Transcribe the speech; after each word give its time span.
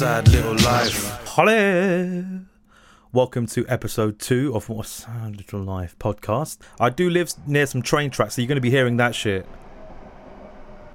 sad 0.00 0.26
little 0.28 0.54
life. 0.64 1.26
Holly. 1.26 2.24
Welcome 3.12 3.46
to 3.48 3.68
episode 3.68 4.18
two 4.18 4.50
of 4.56 4.70
What 4.70 4.86
a 4.86 4.88
Sad 4.88 5.36
Little 5.36 5.60
Life 5.60 5.94
podcast. 5.98 6.56
I 6.80 6.88
do 6.88 7.10
live 7.10 7.34
near 7.46 7.66
some 7.66 7.82
train 7.82 8.08
tracks, 8.08 8.34
so 8.36 8.40
you're 8.40 8.48
going 8.48 8.56
to 8.56 8.62
be 8.62 8.70
hearing 8.70 8.96
that 8.96 9.14
shit. 9.14 9.46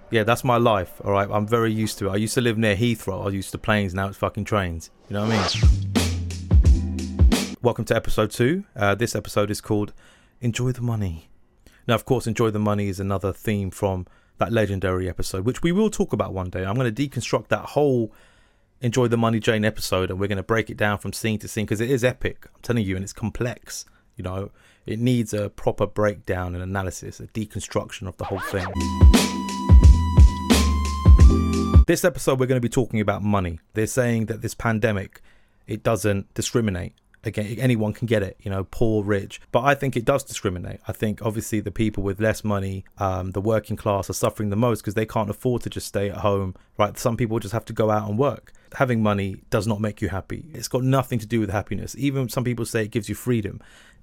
Yeah, 0.09 0.23
that's 0.23 0.43
my 0.43 0.57
life, 0.57 0.99
all 1.03 1.11
right? 1.11 1.29
I'm 1.29 1.45
very 1.45 1.71
used 1.71 1.99
to 1.99 2.07
it. 2.07 2.13
I 2.13 2.15
used 2.15 2.33
to 2.33 2.41
live 2.41 2.57
near 2.57 2.75
Heathrow. 2.75 3.21
I 3.21 3.25
was 3.25 3.35
used 3.35 3.51
to 3.51 3.59
planes, 3.59 3.93
now 3.93 4.07
it's 4.07 4.17
fucking 4.17 4.45
trains. 4.45 4.89
You 5.07 5.13
know 5.13 5.27
what 5.27 5.35
I 5.35 5.59
mean? 7.43 7.55
Welcome 7.61 7.85
to 7.85 7.95
episode 7.95 8.31
two. 8.31 8.63
Uh, 8.75 8.95
this 8.95 9.15
episode 9.15 9.51
is 9.51 9.61
called 9.61 9.93
Enjoy 10.41 10.71
the 10.71 10.81
Money. 10.81 11.29
Now, 11.87 11.93
of 11.93 12.05
course, 12.05 12.25
Enjoy 12.25 12.49
the 12.49 12.57
Money 12.57 12.87
is 12.87 12.99
another 12.99 13.31
theme 13.31 13.69
from 13.69 14.07
that 14.39 14.51
legendary 14.51 15.07
episode, 15.07 15.45
which 15.45 15.61
we 15.61 15.71
will 15.71 15.91
talk 15.91 16.11
about 16.11 16.33
one 16.33 16.49
day. 16.49 16.65
I'm 16.65 16.73
going 16.73 16.91
to 16.91 17.07
deconstruct 17.07 17.49
that 17.49 17.65
whole 17.65 18.11
Enjoy 18.85 19.07
the 19.07 19.17
Money 19.17 19.39
Jane 19.39 19.65
episode 19.65 20.11
and 20.11 20.19
we're 20.19 20.27
going 20.27 20.37
to 20.37 20.43
break 20.43 20.69
it 20.69 20.77
down 20.77 20.99
from 20.99 21.11
scene 21.11 21.39
to 21.39 21.47
scene 21.47 21.65
because 21.65 21.81
it 21.81 21.89
is 21.89 22.03
epic. 22.03 22.45
I'm 22.53 22.61
telling 22.61 22.85
you, 22.85 22.95
and 22.95 23.01
it's 23.01 23.13
complex. 23.13 23.83
You 24.15 24.23
know, 24.23 24.51
it 24.85 24.99
needs 24.99 25.33
a 25.33 25.49
proper 25.49 25.87
breakdown 25.87 26.53
and 26.53 26.63
analysis, 26.63 27.19
a 27.19 27.25
deconstruction 27.25 28.07
of 28.07 28.15
the 28.17 28.25
whole 28.25 28.37
thing. 28.41 28.67
This 31.87 32.05
episode, 32.05 32.39
we're 32.39 32.45
going 32.45 32.61
to 32.61 32.63
be 32.65 32.69
talking 32.69 32.99
about 32.99 33.23
money. 33.23 33.59
They're 33.73 33.87
saying 33.87 34.27
that 34.27 34.43
this 34.43 34.53
pandemic, 34.53 35.19
it 35.65 35.81
doesn't 35.81 36.31
discriminate. 36.35 36.93
Again, 37.25 37.57
anyone 37.59 37.91
can 37.91 38.05
get 38.05 38.21
it, 38.21 38.37
you 38.41 38.51
know, 38.51 38.65
poor, 38.65 39.03
rich. 39.03 39.41
But 39.51 39.63
I 39.63 39.75
think 39.75 39.97
it 39.97 40.05
does 40.05 40.23
discriminate. 40.23 40.79
I 40.87 40.91
think 40.91 41.21
obviously 41.21 41.59
the 41.59 41.71
people 41.71 42.03
with 42.03 42.19
less 42.19 42.43
money, 42.43 42.85
um, 42.99 43.31
the 43.31 43.41
working 43.41 43.75
class, 43.75 44.09
are 44.09 44.13
suffering 44.13 44.51
the 44.51 44.55
most 44.55 44.81
because 44.81 44.93
they 44.93 45.05
can't 45.05 45.29
afford 45.29 45.63
to 45.63 45.69
just 45.69 45.87
stay 45.87 46.09
at 46.09 46.17
home, 46.17 46.55
right? 46.77 46.97
Some 46.97 47.17
people 47.17 47.39
just 47.39 47.53
have 47.53 47.65
to 47.65 47.73
go 47.73 47.89
out 47.89 48.07
and 48.07 48.17
work. 48.19 48.53
Having 48.75 49.01
money 49.01 49.41
does 49.49 49.65
not 49.65 49.81
make 49.81 50.01
you 50.01 50.09
happy. 50.09 50.45
It's 50.53 50.67
got 50.67 50.83
nothing 50.83 51.19
to 51.19 51.25
do 51.25 51.39
with 51.39 51.49
happiness. 51.49 51.95
Even 51.97 52.29
some 52.29 52.43
people 52.43 52.65
say 52.65 52.83
it 52.83 52.91
gives 52.91 53.09
you 53.09 53.15
freedom. 53.15 53.61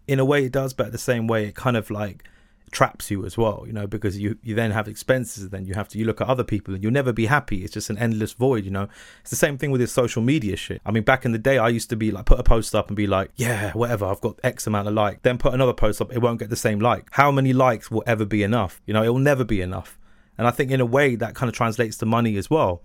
In 0.09 0.19
a 0.19 0.25
way, 0.25 0.45
it 0.45 0.53
does, 0.53 0.73
but 0.73 0.87
at 0.87 0.93
the 0.93 0.99
same 0.99 1.29
way, 1.29 1.47
it 1.47 1.55
kind 1.55 1.77
of 1.77 1.91
like 1.91 2.25
traps 2.73 3.11
you 3.11 3.25
as 3.25 3.37
well 3.37 3.65
you 3.67 3.73
know 3.73 3.87
because 3.87 4.19
you 4.19 4.37
you 4.43 4.55
then 4.55 4.71
have 4.71 4.89
expenses 4.89 5.51
then 5.51 5.67
you 5.67 5.75
have 5.75 5.89
to 5.89 5.99
you 5.99 6.05
look 6.05 6.21
at 6.21 6.27
other 6.27 6.43
people 6.43 6.75
and 6.75 6.83
you'll 6.83 6.93
never 6.93 7.13
be 7.13 7.27
happy. 7.27 7.63
It's 7.63 7.73
just 7.73 7.91
an 7.91 7.99
endless 7.99 8.33
void 8.33 8.65
you 8.65 8.71
know. 8.71 8.89
It's 9.21 9.31
the 9.31 9.37
same 9.37 9.59
thing 9.59 9.71
with 9.71 9.81
this 9.81 9.93
social 9.93 10.23
media 10.23 10.57
shit. 10.57 10.81
I 10.85 10.91
mean 10.91 11.03
back 11.05 11.25
in 11.25 11.33
the 11.33 11.39
day 11.39 11.59
i 11.59 11.69
used 11.69 11.91
to 11.91 11.97
be 11.97 12.11
like 12.11 12.25
put 12.25 12.41
a 12.41 12.43
post 12.43 12.75
up 12.75 12.89
and 12.89 12.97
be 12.97 13.07
like 13.07 13.31
yeah 13.37 13.73
whatever 13.73 14.07
i've 14.07 14.21
got 14.21 14.39
x 14.43 14.67
amount 14.67 14.89
of 14.89 14.95
like 14.95 15.23
then 15.23 15.39
put 15.39 15.55
another 15.55 15.75
post 15.75 16.01
up 16.01 16.13
it 16.13 16.19
won't 16.19 16.41
get 16.41 16.51
the 16.51 16.57
same 16.57 16.81
like. 16.81 17.09
How 17.13 17.31
many 17.31 17.53
likes 17.53 17.91
will 17.91 18.03
ever 18.07 18.25
be 18.25 18.43
enough? 18.43 18.81
You 18.87 18.95
know 18.95 19.03
it 19.03 19.09
will 19.09 19.19
never 19.19 19.45
be 19.45 19.61
enough. 19.61 19.99
And 20.39 20.49
i 20.49 20.51
think 20.51 20.71
in 20.71 20.81
a 20.81 20.87
way 20.87 21.15
that 21.17 21.35
kind 21.35 21.49
of 21.49 21.55
translates 21.55 21.99
to 21.99 22.07
money 22.07 22.37
as 22.37 22.49
well. 22.51 22.81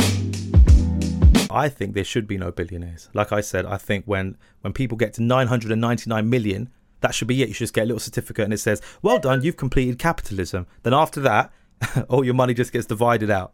I 1.49 1.69
think 1.69 1.93
there 1.93 2.03
should 2.03 2.27
be 2.27 2.37
no 2.37 2.51
billionaires. 2.51 3.09
Like 3.13 3.31
I 3.31 3.41
said, 3.41 3.65
I 3.65 3.77
think 3.77 4.05
when 4.05 4.37
when 4.61 4.73
people 4.73 4.97
get 4.97 5.13
to 5.13 5.23
999 5.23 6.29
million, 6.29 6.69
that 7.01 7.13
should 7.13 7.27
be 7.27 7.41
it. 7.41 7.47
You 7.49 7.53
should 7.53 7.65
just 7.65 7.73
get 7.73 7.83
a 7.83 7.85
little 7.85 7.99
certificate 7.99 8.45
and 8.45 8.53
it 8.53 8.59
says, 8.59 8.81
well 9.01 9.19
done, 9.19 9.43
you've 9.43 9.57
completed 9.57 9.99
capitalism. 9.99 10.67
Then 10.83 10.93
after 10.93 11.19
that, 11.21 11.51
all 12.09 12.23
your 12.23 12.33
money 12.33 12.53
just 12.53 12.73
gets 12.73 12.85
divided 12.85 13.29
out. 13.29 13.53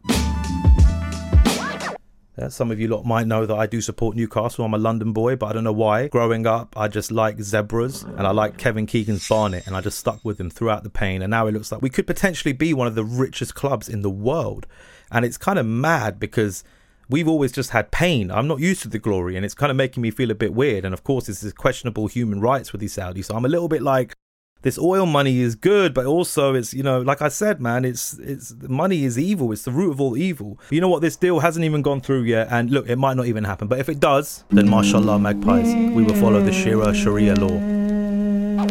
Yeah, 2.36 2.48
some 2.48 2.72
of 2.72 2.80
you 2.80 2.88
lot 2.88 3.04
might 3.04 3.28
know 3.28 3.46
that 3.46 3.54
I 3.54 3.66
do 3.66 3.80
support 3.80 4.16
Newcastle. 4.16 4.64
I'm 4.64 4.74
a 4.74 4.78
London 4.78 5.12
boy, 5.12 5.36
but 5.36 5.46
I 5.46 5.52
don't 5.52 5.62
know 5.62 5.72
why. 5.72 6.08
Growing 6.08 6.48
up, 6.48 6.76
I 6.76 6.88
just 6.88 7.12
like 7.12 7.40
zebras 7.40 8.02
and 8.02 8.26
I 8.26 8.32
like 8.32 8.56
Kevin 8.56 8.86
Keegan's 8.86 9.28
Barnet, 9.28 9.68
and 9.68 9.76
I 9.76 9.80
just 9.80 10.00
stuck 10.00 10.24
with 10.24 10.40
him 10.40 10.50
throughout 10.50 10.82
the 10.82 10.90
pain. 10.90 11.22
And 11.22 11.30
now 11.30 11.46
it 11.46 11.52
looks 11.52 11.70
like 11.70 11.80
we 11.80 11.90
could 11.90 12.08
potentially 12.08 12.52
be 12.52 12.74
one 12.74 12.88
of 12.88 12.96
the 12.96 13.04
richest 13.04 13.54
clubs 13.54 13.88
in 13.88 14.02
the 14.02 14.10
world. 14.10 14.66
And 15.12 15.24
it's 15.24 15.38
kind 15.38 15.60
of 15.60 15.66
mad 15.66 16.18
because 16.18 16.64
we've 17.08 17.28
always 17.28 17.52
just 17.52 17.70
had 17.70 17.90
pain. 17.90 18.30
I'm 18.30 18.46
not 18.46 18.60
used 18.60 18.82
to 18.82 18.88
the 18.88 18.98
glory, 18.98 19.36
and 19.36 19.44
it's 19.44 19.54
kind 19.54 19.70
of 19.70 19.76
making 19.76 20.02
me 20.02 20.10
feel 20.10 20.30
a 20.30 20.34
bit 20.34 20.54
weird. 20.54 20.84
And 20.84 20.94
of 20.94 21.04
course, 21.04 21.26
this 21.26 21.42
is 21.42 21.52
questionable 21.52 22.06
human 22.06 22.40
rights 22.40 22.72
with 22.72 22.80
these 22.80 22.96
Saudis. 22.96 23.26
So 23.26 23.36
I'm 23.36 23.44
a 23.44 23.48
little 23.48 23.68
bit 23.68 23.82
like, 23.82 24.14
this 24.62 24.78
oil 24.78 25.04
money 25.04 25.40
is 25.40 25.54
good, 25.54 25.92
but 25.92 26.06
also 26.06 26.54
it's 26.54 26.72
you 26.72 26.82
know, 26.82 27.02
like 27.02 27.20
I 27.20 27.28
said, 27.28 27.60
man, 27.60 27.84
it's 27.84 28.14
it's 28.14 28.54
money 28.62 29.04
is 29.04 29.18
evil. 29.18 29.52
It's 29.52 29.62
the 29.62 29.70
root 29.70 29.90
of 29.90 30.00
all 30.00 30.16
evil. 30.16 30.58
You 30.70 30.80
know 30.80 30.88
what? 30.88 31.02
This 31.02 31.16
deal 31.16 31.40
hasn't 31.40 31.66
even 31.66 31.82
gone 31.82 32.00
through 32.00 32.22
yet, 32.22 32.48
and 32.50 32.70
look, 32.70 32.88
it 32.88 32.96
might 32.96 33.18
not 33.18 33.26
even 33.26 33.44
happen. 33.44 33.68
But 33.68 33.78
if 33.78 33.90
it 33.90 34.00
does, 34.00 34.44
then 34.48 34.70
mashallah, 34.70 35.18
magpies, 35.18 35.74
we 35.94 36.02
will 36.02 36.14
follow 36.14 36.40
the 36.40 36.50
Shira 36.52 36.94
Sharia 36.94 37.34
law. 37.34 37.58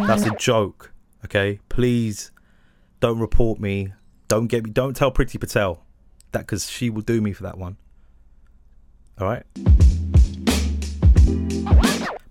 That's 0.07 0.25
a 0.25 0.35
joke, 0.35 0.91
okay? 1.25 1.59
Please 1.69 2.31
don't 2.99 3.19
report 3.19 3.59
me. 3.59 3.93
Don't 4.27 4.47
get 4.47 4.63
me. 4.63 4.71
Don't 4.71 4.95
tell 4.95 5.11
Priti 5.11 5.39
Patel 5.39 5.85
that 6.31 6.39
because 6.39 6.69
she 6.69 6.89
will 6.89 7.03
do 7.03 7.21
me 7.21 7.33
for 7.33 7.43
that 7.43 7.57
one. 7.59 7.77
All 9.19 9.27
right. 9.27 9.43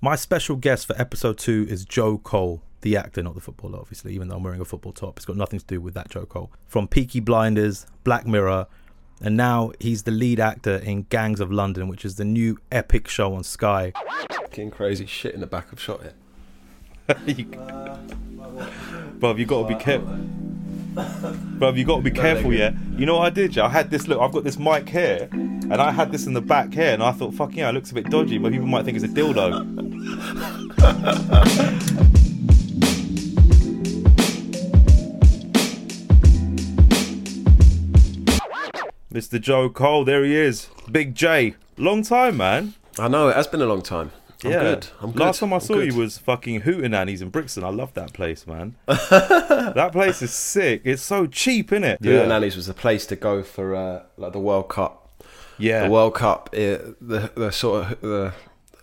My 0.00 0.16
special 0.16 0.56
guest 0.56 0.87
for 0.87 1.00
episode 1.00 1.38
two 1.38 1.65
is 1.70 1.84
Joe 1.84 2.19
Cole, 2.19 2.60
the 2.81 2.97
actor, 2.97 3.22
not 3.22 3.37
the 3.37 3.41
footballer, 3.41 3.78
obviously, 3.78 4.12
even 4.15 4.26
though 4.26 4.37
I'm 4.37 4.43
wearing 4.43 4.60
a 4.60 4.65
football 4.65 4.93
top. 4.93 5.16
It's 5.16 5.25
got 5.25 5.37
nothing 5.37 5.60
to 5.60 5.65
do 5.65 5.81
with 5.81 5.94
that 5.94 6.10
Joe 6.10 6.26
Cole. 6.26 6.50
From 6.66 6.88
Peaky 6.88 7.20
Blinders, 7.20 7.87
Black 8.03 8.26
Mirror, 8.26 8.66
and 9.20 9.37
now 9.37 9.70
he's 9.78 10.03
the 10.03 10.10
lead 10.10 10.41
actor 10.41 10.76
in 10.78 11.03
Gangs 11.04 11.38
of 11.38 11.53
London, 11.53 11.87
which 11.87 12.04
is 12.04 12.16
the 12.16 12.25
new 12.25 12.59
epic 12.72 13.06
show 13.06 13.32
on 13.34 13.44
Sky. 13.44 13.93
Fucking 14.32 14.72
crazy 14.72 15.06
shit 15.06 15.34
in 15.34 15.41
the 15.41 15.47
back. 15.47 15.69
I've 15.70 15.81
shot 15.81 16.00
it. 16.03 16.16
Bro, 19.20 19.37
you 19.37 19.47
got 19.47 19.69
to 19.69 19.69
be 19.69 19.81
careful. 19.81 20.19
Bro, 20.94 21.75
you 21.75 21.84
got 21.84 21.97
to 21.97 22.03
be 22.03 22.10
careful, 22.10 22.53
yeah. 22.53 22.72
You 22.97 23.06
know 23.06 23.19
what 23.19 23.26
I 23.26 23.30
did? 23.30 23.56
Yeah, 23.56 23.64
I 23.64 23.69
had 23.69 23.91
this 23.91 24.08
look. 24.08 24.20
I've 24.20 24.32
got 24.32 24.44
this 24.44 24.58
mic 24.58 24.88
here, 24.88 25.28
and 25.32 25.75
I 25.75 25.91
had 25.91 26.12
this 26.12 26.26
in 26.26 26.34
the 26.34 26.41
back 26.41 26.72
here, 26.75 26.92
and 26.92 27.03
I 27.03 27.12
thought, 27.12 27.34
fuck 27.34 27.54
yeah, 27.54 27.70
it 27.70 27.72
looks 27.72 27.91
a 27.92 27.94
bit 27.94 28.10
dodgy, 28.10 28.38
but 28.38 28.53
people 28.53 28.66
might 28.66 28.84
think 28.84 28.97
it's 28.97 29.04
a 29.04 29.08
dildo. 29.08 29.66
Mr. 39.12 39.41
Joe 39.41 39.69
Cole, 39.69 40.04
there 40.04 40.25
he 40.25 40.34
is. 40.34 40.69
Big 40.91 41.14
J. 41.14 41.54
Long 41.76 42.02
time, 42.02 42.36
man. 42.38 42.75
I 42.98 43.08
know 43.08 43.28
it 43.28 43.36
has 43.36 43.47
been 43.47 43.62
a 43.62 43.66
long 43.66 43.82
time. 43.82 44.10
I'm 44.44 44.50
good. 44.50 44.86
I'm 45.00 45.12
good. 45.12 45.20
Last 45.20 45.41
time 45.41 45.53
I 45.53 45.58
saw 45.58 45.78
you 45.78 45.94
was 45.94 46.19
fucking 46.19 46.62
Hootenannies 46.62 47.22
in 47.22 47.30
Brixton. 47.30 47.64
I 47.64 47.69
love 47.69 47.94
that 47.94 48.12
place, 48.12 48.47
man. 48.47 48.76
that 48.86 49.91
place 49.92 50.22
is 50.22 50.32
sick. 50.32 50.82
It's 50.84 51.03
so 51.03 51.26
cheap, 51.26 51.70
innit? 51.70 51.94
it? 51.94 51.98
Yeah. 52.03 52.26
Nannies 52.26 52.56
was 52.56 52.66
the 52.66 52.75
place 52.75 53.06
to 53.06 53.16
go 53.16 53.42
for 53.42 53.75
uh, 53.75 54.02
like 54.16 54.32
the 54.32 54.41
World 54.41 54.69
Cup. 54.69 55.10
Yeah. 55.58 55.84
The 55.84 55.91
World 55.91 56.14
Cup, 56.14 56.50
uh, 56.52 56.97
the 57.00 57.31
the 57.34 57.50
sort 57.50 57.92
of 57.92 58.00
the 58.00 58.32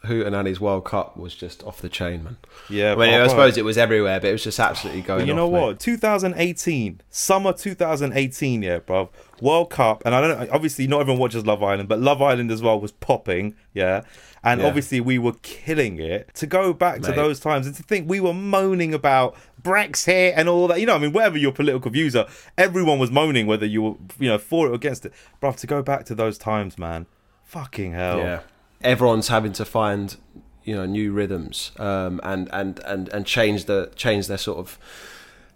Hootenannies 0.05 0.59
World 0.59 0.85
Cup 0.85 1.17
was 1.17 1.35
just 1.35 1.63
off 1.63 1.81
the 1.81 1.89
chain, 1.89 2.23
man. 2.23 2.37
yeah. 2.69 2.93
I 2.93 2.95
mean, 2.95 3.13
I 3.13 3.27
suppose 3.27 3.57
it 3.57 3.65
was 3.65 3.77
everywhere, 3.77 4.19
but 4.19 4.29
it 4.29 4.31
was 4.31 4.43
just 4.43 4.59
absolutely 4.59 5.01
going. 5.01 5.21
But 5.21 5.27
you 5.27 5.33
know 5.33 5.47
off, 5.47 5.53
mate. 5.53 5.61
what? 5.61 5.79
2018, 5.79 7.01
summer 7.09 7.51
2018, 7.51 8.63
yeah, 8.63 8.79
bro. 8.79 9.09
World 9.41 9.69
Cup, 9.69 10.03
and 10.05 10.15
I 10.15 10.21
don't 10.21 10.39
know. 10.39 10.47
Obviously, 10.53 10.87
not 10.87 11.01
everyone 11.01 11.19
watches 11.19 11.45
Love 11.45 11.61
Island, 11.61 11.89
but 11.89 11.99
Love 11.99 12.21
Island 12.21 12.49
as 12.49 12.61
well 12.61 12.79
was 12.79 12.91
popping, 12.91 13.55
yeah. 13.73 14.03
And 14.43 14.61
Yeah. 14.61 14.67
obviously, 14.67 15.01
we 15.01 15.17
were 15.19 15.33
killing 15.41 15.99
it. 15.99 16.33
To 16.35 16.47
go 16.47 16.71
back 16.73 17.01
to 17.01 17.11
those 17.11 17.39
times 17.39 17.67
and 17.67 17.75
to 17.75 17.83
think 17.83 18.09
we 18.09 18.19
were 18.19 18.33
moaning 18.33 18.93
about 18.93 19.35
Brexit 19.61 20.33
and 20.35 20.47
all 20.47 20.67
that, 20.69 20.79
you 20.79 20.85
know, 20.85 20.95
I 20.95 20.97
mean, 20.97 21.11
whatever 21.11 21.37
your 21.37 21.51
political 21.51 21.91
views 21.91 22.15
are, 22.15 22.27
everyone 22.57 22.99
was 22.99 23.11
moaning 23.11 23.47
whether 23.47 23.65
you 23.65 23.81
were, 23.81 23.93
you 24.19 24.29
know, 24.29 24.37
for 24.37 24.67
it 24.67 24.69
or 24.69 24.73
against 24.75 25.05
it, 25.05 25.13
bro. 25.39 25.51
To 25.51 25.67
go 25.67 25.81
back 25.81 26.05
to 26.05 26.15
those 26.15 26.37
times, 26.37 26.77
man, 26.77 27.05
fucking 27.43 27.91
hell. 27.93 28.19
Yeah, 28.19 28.39
everyone's 28.81 29.27
having 29.27 29.51
to 29.53 29.65
find 29.65 30.15
you 30.63 30.75
know 30.75 30.85
new 30.85 31.11
rhythms 31.11 31.71
um, 31.77 32.19
and 32.23 32.47
and 32.53 32.79
and 32.85 33.09
and 33.09 33.25
change 33.25 33.65
the 33.65 33.91
change 33.95 34.27
their 34.27 34.37
sort 34.37 34.57
of 34.59 34.77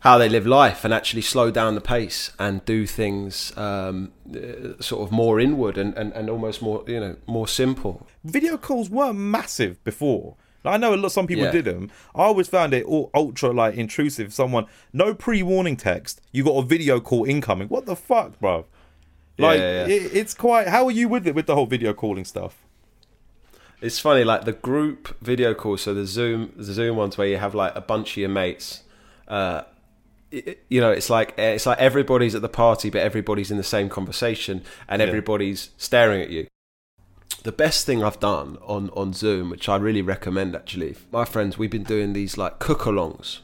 how 0.03 0.17
they 0.17 0.27
live 0.27 0.45
life 0.45 0.83
and 0.83 0.93
actually 0.93 1.21
slow 1.21 1.49
down 1.49 1.75
the 1.75 1.81
pace 1.81 2.31
and 2.37 2.63
do 2.65 2.85
things 2.85 3.55
um, 3.57 4.11
uh, 4.35 4.81
sort 4.81 5.01
of 5.01 5.11
more 5.11 5.39
inward 5.39 5.77
and, 5.77 5.97
and, 5.97 6.11
and 6.13 6.29
almost 6.29 6.61
more 6.61 6.83
you 6.87 6.99
know 6.99 7.15
more 7.25 7.47
simple. 7.47 8.05
video 8.23 8.57
calls 8.57 8.89
were 8.89 9.13
massive 9.13 9.81
before. 9.83 10.35
Like, 10.65 10.75
I 10.75 10.77
know 10.77 10.93
a 10.93 10.95
lot. 10.95 11.11
Some 11.11 11.27
people 11.27 11.45
Yeah. 11.45 11.51
did 11.51 11.65
them. 11.65 11.89
I 12.15 12.23
always 12.23 12.47
found 12.47 12.73
it 12.73 12.85
all 12.85 13.09
ultra 13.13 13.51
like 13.51 13.75
intrusive. 13.75 14.33
Someone 14.33 14.65
no 14.93 15.13
pre-warning 15.13 15.77
text. 15.77 16.21
You 16.31 16.43
got 16.43 16.57
a 16.57 16.63
video 16.63 16.99
call 16.99 17.25
incoming. 17.25 17.67
What 17.69 17.85
the 17.85 17.95
fuck, 17.95 18.39
bro? 18.39 18.65
Like 19.37 19.59
Yeah, 19.59 19.87
yeah. 19.87 19.93
It, 19.95 20.15
it's 20.15 20.33
quite. 20.33 20.67
How 20.67 20.85
are 20.85 20.91
you 20.91 21.07
with 21.09 21.27
it 21.27 21.35
with 21.35 21.47
the 21.47 21.55
whole 21.55 21.65
video 21.65 21.93
calling 21.93 22.25
stuff? 22.25 22.63
It's 23.81 23.99
funny, 23.99 24.23
like 24.23 24.45
the 24.45 24.53
group 24.53 25.17
video 25.21 25.53
calls, 25.53 25.81
so 25.81 25.93
the 25.93 26.05
Zoom, 26.05 26.53
the 26.55 26.63
Zoom 26.73 26.95
ones 26.95 27.17
where 27.17 27.27
you 27.27 27.37
have 27.37 27.53
like 27.53 27.73
a 27.75 27.81
bunch 27.81 28.11
of 28.11 28.17
your 28.17 28.29
mates. 28.29 28.83
Uh, 29.27 29.63
you 30.69 30.81
know, 30.81 30.91
it's 30.91 31.09
like 31.09 31.33
eh, 31.37 31.51
it's 31.51 31.65
like 31.65 31.77
everybody's 31.79 32.35
at 32.35 32.41
the 32.41 32.49
party, 32.49 32.89
but 32.89 33.01
everybody's 33.01 33.51
in 33.51 33.57
the 33.57 33.63
same 33.63 33.89
conversation, 33.89 34.63
and 34.87 35.01
Yeah. 35.01 35.07
everybody's 35.07 35.69
staring 35.77 36.21
at 36.21 36.29
you. 36.29 36.47
The 37.43 37.51
best 37.51 37.85
thing 37.85 38.03
I've 38.03 38.19
done 38.19 38.57
on 38.65 38.89
on 38.93 39.13
Zoom, 39.13 39.49
which 39.49 39.67
I 39.69 39.75
really 39.77 40.01
recommend, 40.01 40.55
actually, 40.55 40.95
my 41.11 41.25
friends, 41.25 41.57
we've 41.57 41.69
been 41.71 41.83
doing 41.83 42.13
these 42.13 42.37
like 42.37 42.59
cook-alongs, 42.59 43.39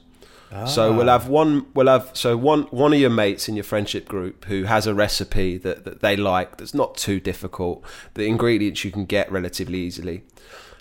So 0.68 0.91
ah. 0.91 0.97
we'll 0.97 1.07
have 1.07 1.27
one. 1.27 1.65
We'll 1.75 1.88
have 1.88 2.09
so 2.13 2.36
one 2.38 2.63
one 2.71 2.94
of 2.94 3.00
your 3.00 3.09
mates 3.12 3.47
in 3.50 3.56
your 3.56 3.65
friendship 3.65 4.07
group 4.07 4.45
who 4.45 4.63
has 4.63 4.88
a 4.88 4.94
recipe 4.95 5.57
that, 5.57 5.83
that 5.85 6.00
they 6.01 6.15
like 6.15 6.57
that's 6.57 6.74
not 6.74 6.97
too 6.97 7.19
difficult. 7.19 7.83
The 8.15 8.25
ingredients 8.25 8.83
you 8.83 8.92
can 8.92 9.06
get 9.06 9.31
relatively 9.31 9.80
easily. 9.80 10.24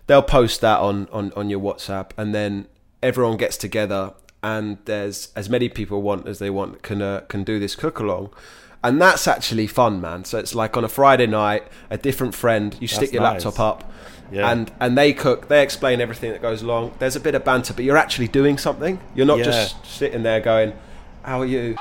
They'll 0.06 0.22
post 0.22 0.60
that 0.62 0.78
on 0.80 1.06
on 1.12 1.32
on 1.36 1.50
your 1.50 1.60
WhatsApp, 1.60 2.12
and 2.16 2.34
then 2.34 2.66
everyone 3.02 3.36
gets 3.36 3.56
together, 3.58 4.14
and 4.42 4.78
there's 4.84 5.32
as 5.34 5.48
many 5.50 5.68
people 5.68 6.02
want 6.02 6.26
as 6.28 6.38
they 6.38 6.50
want 6.50 6.82
can 6.82 7.02
uh, 7.02 7.20
can 7.28 7.44
do 7.44 7.58
this 7.58 7.74
cook 7.76 7.98
along. 7.98 8.30
And 8.84 9.02
that's 9.02 9.26
actually 9.26 9.66
fun, 9.66 10.00
man. 10.00 10.24
So 10.24 10.38
it's 10.38 10.54
like 10.54 10.76
on 10.76 10.84
a 10.84 10.88
Friday 10.88 11.26
night, 11.26 11.64
a 11.90 11.98
different 11.98 12.32
friend, 12.34 12.76
you 12.80 12.86
stick 12.86 13.00
That's 13.10 13.12
your 13.12 13.22
nice. 13.22 13.44
laptop 13.44 13.58
up, 13.58 13.92
Yeah. 14.30 14.50
and 14.52 14.70
and 14.78 14.96
they 14.96 15.12
cook. 15.12 15.48
They 15.48 15.62
explain 15.62 16.00
everything 16.00 16.30
that 16.30 16.40
goes 16.42 16.62
along. 16.62 16.92
There's 17.00 17.16
a 17.16 17.20
bit 17.20 17.34
of 17.34 17.44
banter, 17.44 17.74
but 17.74 17.84
you're 17.84 17.96
actually 17.96 18.28
doing 18.28 18.56
something. 18.56 19.00
You're 19.16 19.26
not 19.26 19.38
Yeah. 19.38 19.44
just 19.46 19.84
sitting 19.84 20.22
there 20.22 20.38
going, 20.40 20.74
"How 21.22 21.40
are 21.40 21.46
you?" 21.46 21.76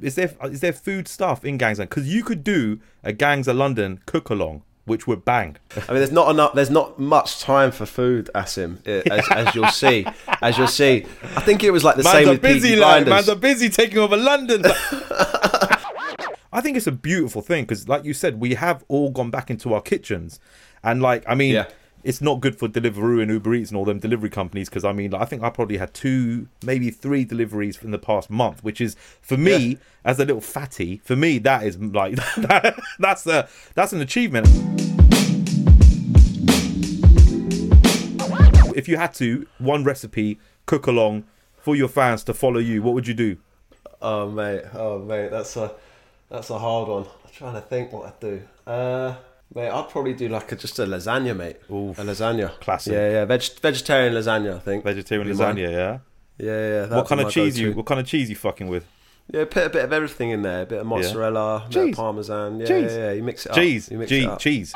is 0.00 0.16
there 0.16 0.32
is 0.42 0.58
there 0.60 0.72
food 0.72 1.06
stuff 1.06 1.44
in 1.44 1.58
Gangs 1.58 1.78
because 1.78 2.12
you 2.12 2.24
could 2.24 2.42
do 2.42 2.80
a 3.04 3.12
Gangs 3.12 3.46
of 3.46 3.54
London 3.54 4.00
cook 4.06 4.28
along, 4.28 4.62
which 4.84 5.06
would 5.06 5.24
bang. 5.24 5.56
I 5.76 5.92
mean, 5.92 5.98
there's 5.98 6.12
not 6.12 6.30
enough. 6.30 6.54
There's 6.54 6.70
not 6.70 6.98
much 6.98 7.40
time 7.40 7.70
for 7.70 7.86
food, 7.86 8.28
Asim, 8.34 8.84
as, 8.86 9.28
as 9.30 9.54
you'll 9.54 9.68
see. 9.68 10.06
As 10.40 10.58
you'll 10.58 10.66
see, 10.66 11.06
I 11.36 11.40
think 11.40 11.62
it 11.62 11.70
was 11.70 11.84
like 11.84 11.96
the 11.96 12.02
Man's 12.02 12.16
same 12.16 12.28
with 12.28 12.42
busy, 12.42 12.76
like, 12.76 13.06
man's 13.06 13.28
are 13.28 13.36
busy 13.36 13.68
taking 13.68 13.98
over 13.98 14.16
London. 14.16 14.64
I 16.54 16.60
think 16.60 16.76
it's 16.76 16.86
a 16.86 16.92
beautiful 16.92 17.40
thing 17.42 17.64
because, 17.64 17.88
like 17.88 18.04
you 18.04 18.12
said, 18.12 18.40
we 18.40 18.54
have 18.54 18.84
all 18.88 19.10
gone 19.10 19.30
back 19.30 19.50
into 19.50 19.72
our 19.72 19.80
kitchens, 19.80 20.38
and 20.82 21.00
like, 21.00 21.24
I 21.26 21.34
mean, 21.34 21.54
Yeah. 21.54 21.66
It's 22.04 22.20
not 22.20 22.40
good 22.40 22.58
for 22.58 22.68
Deliveroo 22.68 23.22
and 23.22 23.30
Uber 23.30 23.54
Eats 23.54 23.70
and 23.70 23.76
all 23.78 23.84
them 23.84 23.98
delivery 24.00 24.28
companies 24.30 24.68
because 24.68 24.84
I 24.84 24.92
mean, 24.92 25.12
like, 25.12 25.22
I 25.22 25.24
think 25.24 25.42
I 25.42 25.50
probably 25.50 25.76
had 25.76 25.94
two, 25.94 26.48
maybe 26.64 26.90
three 26.90 27.24
deliveries 27.24 27.80
in 27.82 27.90
the 27.92 27.98
past 27.98 28.28
month, 28.30 28.64
which 28.64 28.80
is 28.80 28.96
for 29.20 29.36
me 29.36 29.56
Yeah. 29.64 29.76
as 30.04 30.18
a 30.18 30.24
little 30.24 30.40
fatty. 30.40 31.00
For 31.04 31.14
me, 31.16 31.38
that 31.38 31.62
is 31.62 31.78
like 31.78 32.16
that, 32.38 32.78
that's 32.98 33.26
a 33.26 33.48
that's 33.74 33.92
an 33.92 34.00
achievement. 34.00 34.48
If 38.74 38.88
you 38.88 38.96
had 38.96 39.12
to 39.14 39.46
one 39.58 39.84
recipe 39.84 40.40
cook 40.66 40.86
along 40.86 41.24
for 41.58 41.76
your 41.76 41.88
fans 41.88 42.24
to 42.24 42.34
follow 42.34 42.58
you, 42.58 42.82
what 42.82 42.94
would 42.94 43.06
you 43.06 43.14
do? 43.14 43.36
Oh 44.00 44.28
mate, 44.30 44.62
oh 44.74 44.98
mate, 44.98 45.30
that's 45.30 45.56
a 45.56 45.72
that's 46.28 46.50
a 46.50 46.58
hard 46.58 46.88
one. 46.88 47.02
I'm 47.04 47.30
trying 47.32 47.54
to 47.54 47.60
think 47.60 47.92
what 47.92 48.06
I'd 48.06 48.20
do. 48.20 48.42
Uh, 48.66 49.14
mate, 49.54 49.68
I'd 49.70 49.88
probably 49.88 50.14
do 50.14 50.28
like 50.28 50.50
a, 50.52 50.56
just 50.56 50.78
a 50.78 50.86
lasagna, 50.86 51.36
mate. 51.36 51.56
Oof. 51.70 51.98
A 51.98 52.02
lasagna, 52.02 52.58
Classic. 52.60 52.92
Yeah, 52.92 53.10
yeah, 53.10 53.24
Veg- 53.24 53.58
vegetarian 53.60 54.14
lasagna. 54.14 54.56
I 54.56 54.58
think 54.58 54.84
Vegetarian 54.84 55.28
mine. 55.36 55.56
lasagna, 55.56 55.70
yeah. 55.70 55.98
Yeah, 56.38 56.86
yeah. 56.88 56.96
What 56.96 57.06
kind 57.08 57.20
of 57.20 57.30
cheese 57.30 57.58
you? 57.58 57.68
go-to. 57.68 57.76
What 57.78 57.86
kind 57.86 58.00
of 58.00 58.06
cheese 58.06 58.28
you 58.30 58.36
fucking 58.36 58.68
with? 58.68 58.86
Yeah, 59.32 59.44
put 59.44 59.64
a 59.66 59.70
bit 59.70 59.84
of 59.84 59.92
everything 59.92 60.30
in 60.30 60.42
there. 60.42 60.62
A 60.62 60.66
bit 60.66 60.80
of 60.80 60.86
mozzarella, 60.86 61.64
a 61.66 61.68
bit 61.72 61.90
of 61.90 61.94
parmesan. 61.96 62.58
Yeah, 62.60 62.66
Cheese. 62.66 62.92
yeah, 62.92 62.98
yeah. 62.98 63.12
You 63.12 63.22
mix 63.22 63.46
it 63.46 63.50
up. 63.52 63.56
Cheese, 63.56 63.88
You 63.90 63.98
mix 63.98 64.08
G, 64.10 64.24
it 64.24 64.28
up. 64.28 64.38
cheese. 64.40 64.74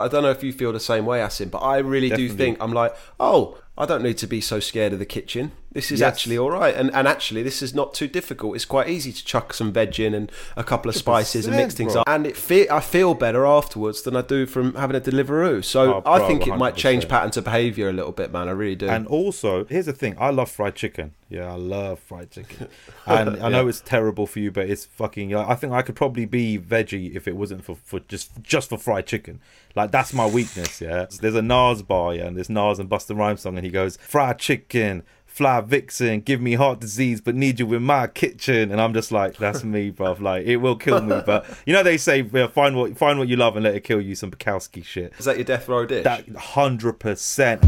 I 0.00 0.06
don't 0.08 0.22
know 0.22 0.30
if 0.30 0.42
you 0.44 0.52
feel 0.52 0.72
the 0.72 0.78
same 0.80 1.04
way, 1.04 1.18
Asim, 1.18 1.50
but 1.50 1.58
I 1.58 1.78
really 1.78 2.08
Definitely. 2.08 2.28
do 2.28 2.34
think 2.36 2.58
I'm 2.62 2.72
like, 2.72 2.94
oh, 3.18 3.58
I 3.76 3.86
don't 3.86 4.02
need 4.02 4.16
to 4.18 4.26
be 4.28 4.40
so 4.40 4.60
scared 4.60 4.92
of 4.92 4.98
the 5.00 5.04
kitchen. 5.06 5.50
This 5.78 5.92
is 5.92 6.00
Yes. 6.00 6.08
actually 6.12 6.36
all 6.38 6.50
right, 6.50 6.74
and 6.74 6.92
and 6.92 7.06
actually, 7.06 7.44
this 7.44 7.62
is 7.62 7.72
not 7.72 7.94
too 7.94 8.08
difficult. 8.08 8.56
It's 8.56 8.64
quite 8.64 8.88
easy 8.88 9.12
to 9.12 9.24
chuck 9.24 9.52
some 9.54 9.72
veg 9.72 10.00
in 10.00 10.12
and 10.12 10.32
a 10.56 10.64
couple 10.64 10.88
of 10.88 10.96
spices 10.96 11.46
and 11.46 11.54
mix 11.54 11.72
things 11.74 11.92
bro. 11.92 12.00
up, 12.02 12.08
and 12.08 12.26
it 12.26 12.36
fe- 12.36 12.68
I 12.68 12.80
feel 12.80 13.14
better 13.14 13.46
afterwards 13.46 14.02
than 14.02 14.16
I 14.16 14.22
do 14.22 14.44
from 14.44 14.74
having 14.74 14.96
a 14.96 15.00
Deliveroo. 15.00 15.64
So 15.64 15.94
Oh, 15.94 16.02
I 16.04 16.18
bro, 16.18 16.26
think 16.26 16.48
it 16.48 16.56
might 16.56 16.74
change 16.74 17.06
patterns 17.06 17.36
of 17.36 17.44
behaviour 17.44 17.88
a 17.88 17.92
little 17.92 18.10
bit, 18.10 18.32
man. 18.32 18.48
I 18.48 18.52
really 18.52 18.74
do. 18.74 18.88
And 18.88 19.06
also, 19.06 19.66
here's 19.66 19.86
the 19.86 19.92
thing: 19.92 20.16
I 20.18 20.30
love 20.30 20.50
fried 20.50 20.74
chicken. 20.74 21.12
Yeah, 21.30 21.52
I 21.52 21.56
love 21.56 22.00
fried 22.00 22.30
chicken. 22.32 22.68
And 23.06 23.40
I 23.42 23.48
know 23.48 23.68
it's 23.68 23.80
terrible 23.80 24.26
for 24.26 24.38
you, 24.40 24.50
but 24.50 24.68
it's 24.68 24.84
fucking. 24.84 25.34
I 25.34 25.54
think 25.54 25.72
I 25.72 25.82
could 25.82 25.94
probably 25.96 26.26
be 26.26 26.58
veggie 26.58 27.14
if 27.16 27.26
it 27.28 27.36
wasn't 27.36 27.64
for, 27.64 27.76
for 27.84 28.00
just 28.00 28.30
just 28.42 28.68
for 28.70 28.76
fried 28.78 29.06
chicken. 29.06 29.40
Like 29.76 29.92
that's 29.92 30.12
my 30.12 30.26
weakness. 30.26 30.80
Yeah. 30.80 31.06
There's 31.20 31.34
a 31.36 31.40
Nas 31.42 31.82
bar, 31.82 32.14
yeah, 32.14 32.26
and 32.26 32.36
there's 32.36 32.50
Nas 32.50 32.78
and 32.80 32.90
Busta 32.90 33.16
Rhymes 33.16 33.42
song, 33.42 33.56
and 33.56 33.64
he 33.64 33.70
goes, 33.70 33.96
"Fried 34.02 34.38
chicken." 34.40 35.04
Fly 35.38 35.60
vixen, 35.60 36.20
give 36.22 36.40
me 36.40 36.54
heart 36.54 36.80
disease, 36.80 37.20
but 37.20 37.36
need 37.36 37.60
you 37.60 37.72
in 37.72 37.84
my 37.84 38.08
kitchen, 38.08 38.72
and 38.72 38.80
I'm 38.80 38.92
just 38.92 39.12
like, 39.12 39.36
that's 39.36 39.62
me, 39.62 39.92
bruv. 39.96 40.18
Like, 40.20 40.44
it 40.44 40.56
will 40.56 40.74
kill 40.74 41.00
me, 41.00 41.22
but 41.24 41.46
you 41.64 41.72
know 41.72 41.84
they 41.84 41.96
say, 41.96 42.22
yeah, 42.32 42.48
find 42.48 42.74
what 42.76 42.98
find 42.98 43.20
what 43.20 43.28
you 43.28 43.36
love 43.36 43.54
and 43.54 43.62
let 43.62 43.76
it 43.76 43.84
kill 43.84 44.00
you. 44.00 44.16
Some 44.16 44.32
Bukowski 44.32 44.84
shit. 44.84 45.12
is 45.16 45.26
that 45.26 45.36
your 45.36 45.44
death 45.44 45.68
row 45.68 45.86
dish? 45.86 46.02
That 46.02 46.28
hundred 46.36 46.94
percent. 46.94 47.62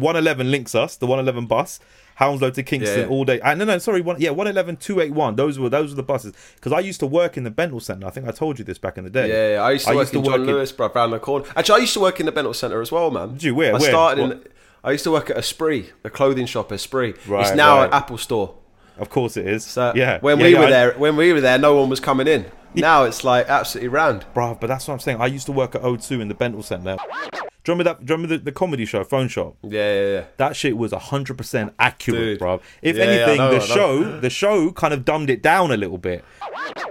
One 0.00 0.16
eleven 0.16 0.50
links 0.50 0.74
us. 0.74 0.96
The 0.96 1.06
one 1.06 1.18
eleven 1.18 1.44
bus, 1.44 1.78
Hounslow 2.14 2.50
to 2.52 2.62
Kingston 2.62 2.98
Yeah, 3.00 3.04
yeah. 3.04 3.10
all 3.10 3.24
day. 3.26 3.38
No, 3.44 3.66
no, 3.66 3.76
sorry. 3.76 4.00
One, 4.00 4.18
yeah, 4.18 4.30
111, 4.30 4.78
281. 4.78 5.36
Those 5.36 5.58
were 5.58 5.68
those 5.68 5.90
were 5.90 5.96
the 5.96 6.02
buses. 6.02 6.32
Because 6.54 6.72
I 6.72 6.80
used 6.80 7.00
to 7.00 7.06
work 7.06 7.36
in 7.36 7.44
the 7.44 7.50
Bentall 7.50 7.82
Centre. 7.82 8.06
I 8.06 8.10
think 8.10 8.26
I 8.26 8.30
told 8.32 8.58
you 8.58 8.64
this 8.64 8.78
back 8.78 8.96
in 8.96 9.04
the 9.04 9.10
day. 9.10 9.28
yeah, 9.28 9.54
yeah, 9.56 9.62
I 9.62 9.72
used 9.72 9.84
to 9.84 9.90
I 9.92 9.94
work 9.94 10.02
used 10.04 10.12
to 10.14 10.18
in 10.20 10.24
John 10.24 10.32
work 10.32 10.40
in- 10.40 10.46
Lewis, 10.46 10.72
bro, 10.72 10.86
around 10.86 11.10
the 11.10 11.18
corner. 11.18 11.44
Actually, 11.54 11.76
I 11.76 11.80
used 11.82 11.92
to 11.94 12.00
work 12.00 12.18
in 12.18 12.24
the 12.24 12.32
Bentall 12.32 12.54
Centre 12.56 12.80
as 12.80 12.90
well, 12.90 13.10
man. 13.10 13.34
Did 13.34 13.42
you? 13.42 13.54
Where? 13.54 13.74
I 13.74 13.78
Where? 13.78 13.90
started 13.90 14.22
in. 14.32 14.44
I 14.86 14.92
used 14.92 15.04
to 15.04 15.10
work 15.10 15.28
at 15.30 15.36
a 15.36 15.42
Spree, 15.42 15.90
a 16.04 16.10
clothing 16.10 16.46
shop, 16.46 16.70
a 16.70 16.78
Spree. 16.78 17.14
Right, 17.26 17.46
it's 17.48 17.56
now 17.56 17.78
right. 17.78 17.88
an 17.88 17.92
Apple 17.92 18.18
store. 18.18 18.54
Of 18.96 19.10
course 19.10 19.36
it 19.36 19.46
is. 19.46 19.64
So 19.64 19.92
yeah. 19.96 20.20
when 20.20 20.38
Yeah, 20.38 20.44
we 20.46 20.52
yeah, 20.52 20.60
were 20.60 20.66
I- 20.66 20.70
there, 20.70 20.92
when 20.94 21.16
we 21.16 21.32
were 21.32 21.40
there, 21.40 21.58
no 21.58 21.74
one 21.74 21.90
was 21.90 22.00
coming 22.00 22.26
in. 22.28 22.46
Now 22.76 23.04
it's 23.04 23.24
like 23.24 23.48
absolutely 23.48 23.88
round. 23.88 24.26
Bruv, 24.34 24.60
but 24.60 24.66
that's 24.66 24.86
what 24.86 24.92
I'm 24.92 25.00
saying. 25.00 25.18
I 25.18 25.26
used 25.28 25.46
to 25.46 25.52
work 25.52 25.74
at 25.74 25.80
O2 25.80 26.20
in 26.20 26.28
the 26.28 26.34
Bentall 26.34 26.62
Centre. 26.62 26.96
Do 27.32 27.72
you 27.72 27.72
remember 27.72 27.84
that? 27.84 28.04
Do 28.04 28.12
you 28.12 28.16
remember 28.16 28.36
the, 28.36 28.44
the 28.44 28.52
comedy 28.52 28.84
show, 28.84 29.02
Phone 29.02 29.28
Shop? 29.28 29.56
Yeah, 29.62 29.70
yeah, 29.94 30.08
yeah. 30.10 30.24
That 30.36 30.56
shit 30.56 30.76
was 30.76 30.92
hundred 30.92 31.38
percent 31.38 31.72
accurate, 31.78 32.38
Dude. 32.38 32.40
bruv. 32.40 32.60
If 32.82 32.96
Yeah, 32.96 33.04
yeah, 33.04 33.10
anything, 33.10 33.36
know, 33.38 33.50
the 33.54 33.60
show, 33.60 34.20
the 34.20 34.28
show 34.28 34.70
kind 34.72 34.92
of 34.92 35.06
dumbed 35.06 35.30
it 35.30 35.42
down 35.42 35.70
a 35.72 35.76
little 35.78 35.96
bit. 35.96 36.22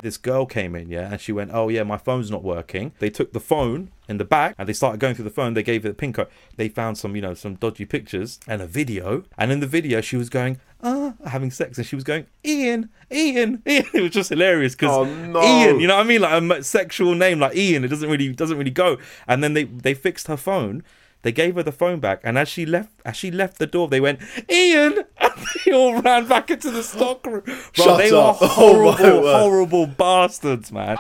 This 0.02 0.18
girl 0.18 0.48
came 0.48 0.76
in, 0.76 0.90
yeah, 0.90 1.12
and 1.12 1.22
she 1.22 1.32
went, 1.32 1.52
"Oh 1.54 1.70
yeah, 1.70 1.84
my 1.84 1.98
phone's 1.98 2.32
not 2.32 2.44
working." 2.44 2.92
They 2.98 3.12
took 3.12 3.32
the 3.32 3.40
phone 3.40 3.92
in 4.08 4.18
the 4.18 4.26
back 4.26 4.56
and 4.58 4.68
they 4.68 4.74
started 4.74 5.00
going 5.00 5.16
through 5.16 5.26
the 5.26 5.32
phone. 5.32 5.54
They 5.54 5.64
gave 5.64 5.86
it 5.86 5.90
a 5.90 5.94
pin 5.94 6.14
code. 6.14 6.28
They 6.56 6.70
found 6.70 6.98
some, 6.98 7.16
you 7.16 7.22
know, 7.22 7.34
some 7.34 7.56
dodgy 7.56 7.86
pictures 7.86 8.40
and 8.48 8.62
a 8.62 8.68
video. 8.68 9.24
And 9.38 9.52
in 9.52 9.60
the 9.60 9.68
video, 9.68 10.02
she 10.02 10.16
was 10.18 10.30
going, 10.30 10.60
"Ah, 10.84 11.14
having 11.26 11.52
sex," 11.52 11.78
and 11.78 11.86
she 11.88 11.96
was 11.96 12.04
going, 12.04 12.28
"Ian, 12.46 12.90
Ian, 13.12 13.62
Ian." 13.68 13.86
It 13.94 14.02
was 14.02 14.12
just 14.12 14.30
hilarious 14.30 14.76
because 14.76 14.96
Oh, 14.96 15.04
no. 15.06 15.42
Ian, 15.42 15.80
you 15.80 15.88
know 15.88 15.96
what 15.96 16.06
I 16.06 16.08
mean, 16.08 16.22
like 16.22 16.60
a 16.60 16.64
sexual 16.64 17.16
name 17.16 17.40
like 17.40 17.56
Ian. 17.56 17.84
It 17.84 17.90
doesn't 17.90 18.10
really 18.10 18.32
doesn't 18.34 18.58
really 18.58 18.72
go. 18.72 18.98
And 19.28 19.44
then 19.44 19.54
they 19.54 19.64
they 19.64 19.94
fixed 19.94 20.28
her 20.28 20.38
phone. 20.38 20.84
They 21.26 21.32
gave 21.32 21.56
her 21.56 21.64
the 21.64 21.72
phone 21.72 22.00
back, 22.00 22.22
and 22.24 22.38
as 22.38 22.48
she 22.48 22.68
left, 22.68 22.92
as 23.04 23.18
she 23.18 23.32
left 23.32 23.58
the 23.58 23.66
door, 23.66 23.88
they 23.88 24.00
went, 24.00 24.20
"Ian!" 24.48 25.06
And 25.20 25.34
they 25.66 25.72
all 25.74 26.00
ran 26.00 26.28
back 26.28 26.52
into 26.52 26.70
the 26.70 26.84
stock 26.84 27.26
room. 27.26 27.42
Bro, 27.76 27.98
they 27.98 28.12
up. 28.12 28.40
were 28.40 28.48
Oh, 28.48 28.94
horrible, 28.94 29.22
word. 29.24 29.40
horrible 29.42 29.88
bastards, 29.88 30.72
man. 30.72 30.98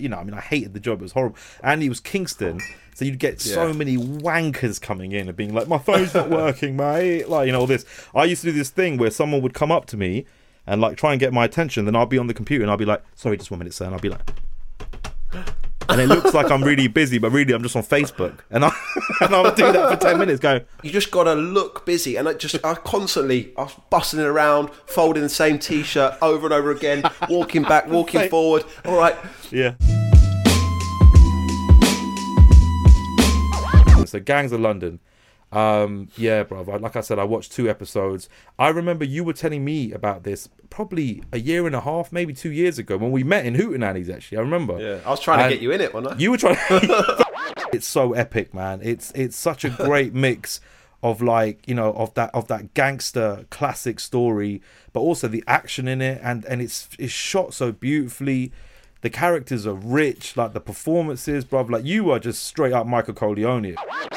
You 0.00 0.08
know, 0.08 0.16
I 0.16 0.24
mean, 0.24 0.34
I 0.34 0.40
hated 0.40 0.74
the 0.74 0.80
job; 0.80 0.98
it 0.98 1.04
was 1.04 1.12
horrible. 1.12 1.36
And 1.62 1.80
it 1.80 1.88
was 1.88 2.00
Kingston, 2.00 2.60
so 2.92 3.04
you'd 3.04 3.20
get 3.20 3.40
so 3.40 3.72
many 3.72 3.96
wankers 3.96 4.80
coming 4.80 5.12
in 5.12 5.28
and 5.28 5.36
being 5.36 5.54
like, 5.54 5.68
"My 5.68 5.78
phone's 5.78 6.12
not 6.12 6.28
working, 6.44 6.74
mate." 6.76 7.28
Like, 7.28 7.46
you 7.46 7.52
know, 7.52 7.60
all 7.60 7.68
this. 7.68 7.86
I 8.16 8.24
used 8.24 8.42
to 8.42 8.50
do 8.50 8.58
this 8.58 8.70
thing 8.70 8.96
where 8.96 9.12
someone 9.12 9.42
would 9.42 9.54
come 9.54 9.70
up 9.70 9.86
to 9.86 9.96
me 9.96 10.26
and 10.66 10.80
like 10.80 10.96
try 10.96 11.12
and 11.12 11.20
get 11.20 11.32
my 11.32 11.44
attention. 11.44 11.84
Then 11.84 11.94
I'd 11.94 12.08
be 12.08 12.18
on 12.18 12.26
the 12.26 12.34
computer 12.34 12.64
and 12.64 12.70
I'd 12.72 12.80
be 12.80 12.84
like, 12.84 13.04
"Sorry, 13.14 13.36
just 13.36 13.52
one 13.52 13.58
minute, 13.58 13.74
sir," 13.74 13.84
and 13.86 13.94
I'd 13.94 14.02
be 14.02 14.08
like 14.08 14.28
and 15.88 16.00
it 16.00 16.08
looks 16.08 16.34
like 16.34 16.50
I'm 16.50 16.62
really 16.62 16.88
busy, 16.88 17.18
but 17.18 17.30
really 17.30 17.52
I'm 17.52 17.62
just 17.62 17.76
on 17.76 17.82
Facebook, 17.82 18.40
and 18.50 18.64
I 18.64 18.72
and 19.20 19.34
I'll 19.34 19.54
do 19.54 19.72
that 19.72 19.90
for 19.90 19.96
ten 19.96 20.18
minutes. 20.18 20.40
Go, 20.40 20.60
You 20.82 20.90
just 20.90 21.10
gotta 21.10 21.34
look 21.34 21.86
busy, 21.86 22.16
and 22.16 22.28
I 22.28 22.34
just 22.34 22.62
I 22.64 22.74
constantly 22.74 23.52
I 23.56 23.62
was 23.62 23.74
bustling 23.90 24.26
around, 24.26 24.70
folding 24.86 25.22
the 25.22 25.28
same 25.28 25.58
T-shirt 25.58 26.14
over 26.22 26.46
and 26.46 26.54
over 26.54 26.70
again, 26.70 27.02
walking 27.28 27.62
back, 27.62 27.88
walking 27.88 28.28
forward. 28.28 28.64
All 28.84 28.96
right, 28.96 29.16
yeah. 29.50 29.74
So, 34.06 34.18
Gangs 34.20 34.52
of 34.52 34.60
London. 34.60 35.00
Um, 35.50 36.08
yeah, 36.16 36.42
bro. 36.42 36.62
Like 36.62 36.96
I 36.96 37.00
said, 37.00 37.18
I 37.18 37.24
watched 37.24 37.52
two 37.52 37.68
episodes. 37.70 38.28
I 38.58 38.68
remember 38.68 39.04
you 39.04 39.24
were 39.24 39.32
telling 39.32 39.64
me 39.64 39.92
about 39.92 40.24
this 40.24 40.48
probably 40.70 41.22
a 41.32 41.38
year 41.38 41.66
and 41.66 41.74
a 41.74 41.80
half, 41.80 42.12
maybe 42.12 42.34
two 42.34 42.52
years 42.52 42.78
ago 42.78 42.96
when 42.96 43.10
we 43.10 43.24
met 43.24 43.46
in 43.46 43.54
Hootenannies. 43.54 44.14
Actually, 44.14 44.38
I 44.38 44.40
remember. 44.42 44.78
yeah, 44.78 45.00
I 45.06 45.10
was 45.10 45.20
trying 45.20 45.40
And 45.40 45.50
to 45.50 45.56
get 45.56 45.62
you 45.62 45.70
in 45.70 45.80
it, 45.80 45.94
wasn't 45.94 46.14
I? 46.14 46.18
You 46.18 46.32
were 46.32 46.38
trying. 46.38 46.56
To... 46.56 47.26
it's 47.72 47.86
so 47.86 48.12
epic, 48.12 48.52
man. 48.52 48.80
It's 48.82 49.10
it's 49.12 49.36
such 49.36 49.64
a 49.64 49.70
great 49.70 50.14
mix 50.14 50.60
of 51.02 51.22
like 51.22 51.66
you 51.66 51.74
know 51.74 51.92
of 51.92 52.12
that 52.14 52.34
of 52.34 52.48
that 52.48 52.74
gangster 52.74 53.46
classic 53.50 54.00
story, 54.00 54.60
but 54.92 55.00
also 55.00 55.28
the 55.28 55.44
action 55.46 55.88
in 55.88 56.02
it, 56.02 56.20
and 56.22 56.44
and 56.44 56.60
it's 56.60 56.88
it's 56.98 57.12
shot 57.12 57.54
so 57.54 57.72
beautifully. 57.72 58.52
The 59.00 59.10
characters 59.10 59.66
are 59.66 59.74
rich, 59.74 60.36
like 60.36 60.52
the 60.54 60.60
performances, 60.60 61.44
bruv. 61.44 61.70
Like 61.70 61.84
you 61.84 62.10
are 62.10 62.18
just 62.18 62.42
straight 62.42 62.72
up 62.72 62.86
Michael 62.86 63.14
Corleone. 63.14 63.76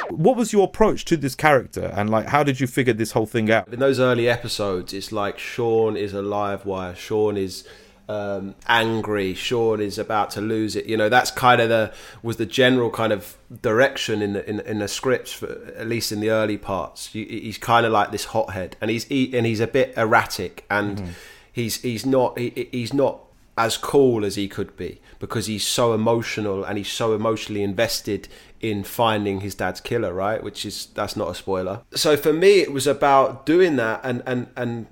What 0.09 0.35
was 0.35 0.51
your 0.51 0.65
approach 0.65 1.05
to 1.05 1.17
this 1.17 1.35
character, 1.35 1.91
and 1.95 2.09
like 2.09 2.27
how 2.27 2.43
did 2.43 2.59
you 2.59 2.67
figure 2.67 2.93
this 2.93 3.11
whole 3.11 3.27
thing 3.27 3.51
out? 3.51 3.71
in 3.71 3.79
those 3.79 3.99
early 3.99 4.27
episodes, 4.27 4.93
it's 4.93 5.11
like 5.11 5.37
Sean 5.37 5.95
is 5.95 6.13
a 6.13 6.21
live 6.21 6.65
wire. 6.65 6.95
Sean 6.95 7.37
is 7.37 7.63
um, 8.09 8.55
angry. 8.67 9.33
Sean 9.33 9.79
is 9.79 9.97
about 9.97 10.31
to 10.31 10.41
lose 10.41 10.75
it. 10.75 10.85
You 10.85 10.97
know, 10.97 11.09
that's 11.09 11.31
kind 11.31 11.61
of 11.61 11.69
the 11.69 11.93
was 12.21 12.37
the 12.37 12.45
general 12.45 12.89
kind 12.89 13.13
of 13.13 13.37
direction 13.61 14.21
in 14.21 14.33
the 14.33 14.49
in, 14.49 14.59
in 14.61 14.79
the 14.79 14.87
scripts 14.87 15.31
for 15.31 15.73
at 15.77 15.87
least 15.87 16.11
in 16.11 16.19
the 16.19 16.29
early 16.29 16.57
parts. 16.57 17.07
he's 17.07 17.57
kind 17.57 17.85
of 17.85 17.91
like 17.91 18.11
this 18.11 18.25
hothead, 18.25 18.75
and 18.81 18.91
he's 18.91 19.05
he, 19.05 19.35
and 19.37 19.45
he's 19.45 19.59
a 19.59 19.67
bit 19.67 19.93
erratic, 19.95 20.65
and 20.69 20.97
mm-hmm. 20.97 21.11
he's 21.51 21.81
he's 21.81 22.05
not 22.05 22.37
he, 22.37 22.67
he's 22.71 22.93
not 22.93 23.21
as 23.65 23.77
cool 23.77 24.25
as 24.25 24.35
he 24.35 24.47
could 24.47 24.75
be 24.77 24.99
because 25.19 25.47
he's 25.47 25.65
so 25.65 25.93
emotional 25.93 26.63
and 26.63 26.77
he's 26.77 26.91
so 26.91 27.13
emotionally 27.13 27.63
invested 27.63 28.27
in 28.59 28.83
finding 28.83 29.41
his 29.41 29.55
dad's 29.55 29.81
killer 29.81 30.13
right 30.13 30.43
which 30.43 30.65
is 30.65 30.87
that's 30.93 31.15
not 31.15 31.29
a 31.29 31.35
spoiler 31.35 31.81
so 31.93 32.15
for 32.15 32.33
me 32.33 32.59
it 32.59 32.71
was 32.71 32.87
about 32.87 33.45
doing 33.45 33.75
that 33.75 33.99
and 34.03 34.21
and 34.25 34.47
and 34.55 34.87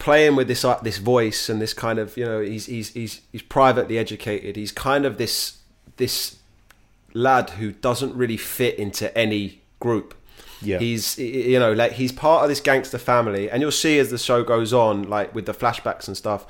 playing 0.00 0.34
with 0.34 0.48
this 0.48 0.64
uh, 0.64 0.80
this 0.80 0.98
voice 0.98 1.48
and 1.48 1.62
this 1.62 1.72
kind 1.72 2.00
of 2.00 2.16
you 2.16 2.24
know 2.24 2.40
he's 2.40 2.66
he's 2.66 2.88
he's 2.94 3.20
he's 3.30 3.42
privately 3.42 3.96
educated. 3.96 4.56
He's 4.56 4.72
kind 4.72 5.06
of 5.06 5.16
this 5.16 5.58
this 5.96 6.38
lad 7.12 7.50
who 7.50 7.70
doesn't 7.70 8.16
really 8.16 8.36
fit 8.36 8.78
into 8.78 9.16
any 9.16 9.60
group. 9.78 10.14
Yeah. 10.60 10.78
He's 10.78 11.16
you 11.18 11.60
know 11.60 11.72
like 11.72 11.92
he's 11.92 12.10
part 12.10 12.42
of 12.42 12.48
this 12.48 12.60
gangster 12.60 12.98
family, 12.98 13.48
and 13.48 13.62
you'll 13.62 13.70
see 13.70 14.00
as 14.00 14.10
the 14.10 14.18
show 14.18 14.42
goes 14.42 14.72
on, 14.72 15.04
like 15.08 15.32
with 15.34 15.46
the 15.46 15.54
flashbacks 15.54 16.08
and 16.08 16.16
stuff. 16.16 16.46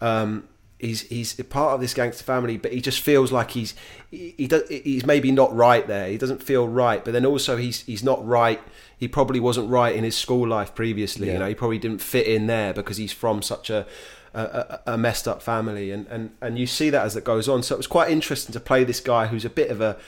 Um, 0.00 0.48
he's 0.82 1.02
he's 1.02 1.32
part 1.44 1.74
of 1.74 1.80
this 1.80 1.94
gangster 1.94 2.24
family, 2.24 2.58
but 2.58 2.72
he 2.72 2.82
just 2.82 3.00
feels 3.00 3.32
like 3.32 3.52
he's 3.52 3.74
he, 4.10 4.34
he 4.36 4.46
does 4.46 4.68
he's 4.68 5.06
maybe 5.06 5.32
not 5.32 5.54
right 5.54 5.86
there. 5.86 6.08
He 6.08 6.18
doesn't 6.18 6.42
feel 6.42 6.68
right, 6.68 7.02
but 7.02 7.12
then 7.12 7.24
also 7.24 7.56
he's 7.56 7.82
he's 7.82 8.02
not 8.02 8.26
right 8.26 8.60
he 9.02 9.08
probably 9.08 9.40
wasn't 9.40 9.68
right 9.68 9.96
in 9.96 10.04
his 10.04 10.16
school 10.16 10.46
life 10.46 10.76
previously. 10.76 11.26
Yeah. 11.26 11.32
You 11.32 11.38
know, 11.40 11.48
he 11.48 11.54
probably 11.56 11.78
didn't 11.78 12.00
fit 12.00 12.26
in 12.26 12.46
there 12.46 12.72
because 12.72 12.98
he's 12.98 13.12
from 13.12 13.42
such 13.42 13.70
a 13.70 13.86
a, 14.34 14.80
a, 14.86 14.96
messed 14.96 15.28
up 15.28 15.42
family, 15.42 15.90
and, 15.90 16.06
and 16.06 16.30
and 16.40 16.58
you 16.58 16.66
see 16.66 16.88
that 16.90 17.04
as 17.04 17.16
it 17.16 17.24
goes 17.24 17.48
on. 17.48 17.62
So 17.62 17.74
it 17.74 17.78
was 17.78 17.86
quite 17.86 18.10
interesting 18.10 18.52
to 18.52 18.60
play 18.60 18.84
this 18.84 19.00
guy 19.00 19.26
who's 19.26 19.44
a 19.44 19.50
bit 19.50 19.70
of 19.70 19.80
a, 19.80 19.98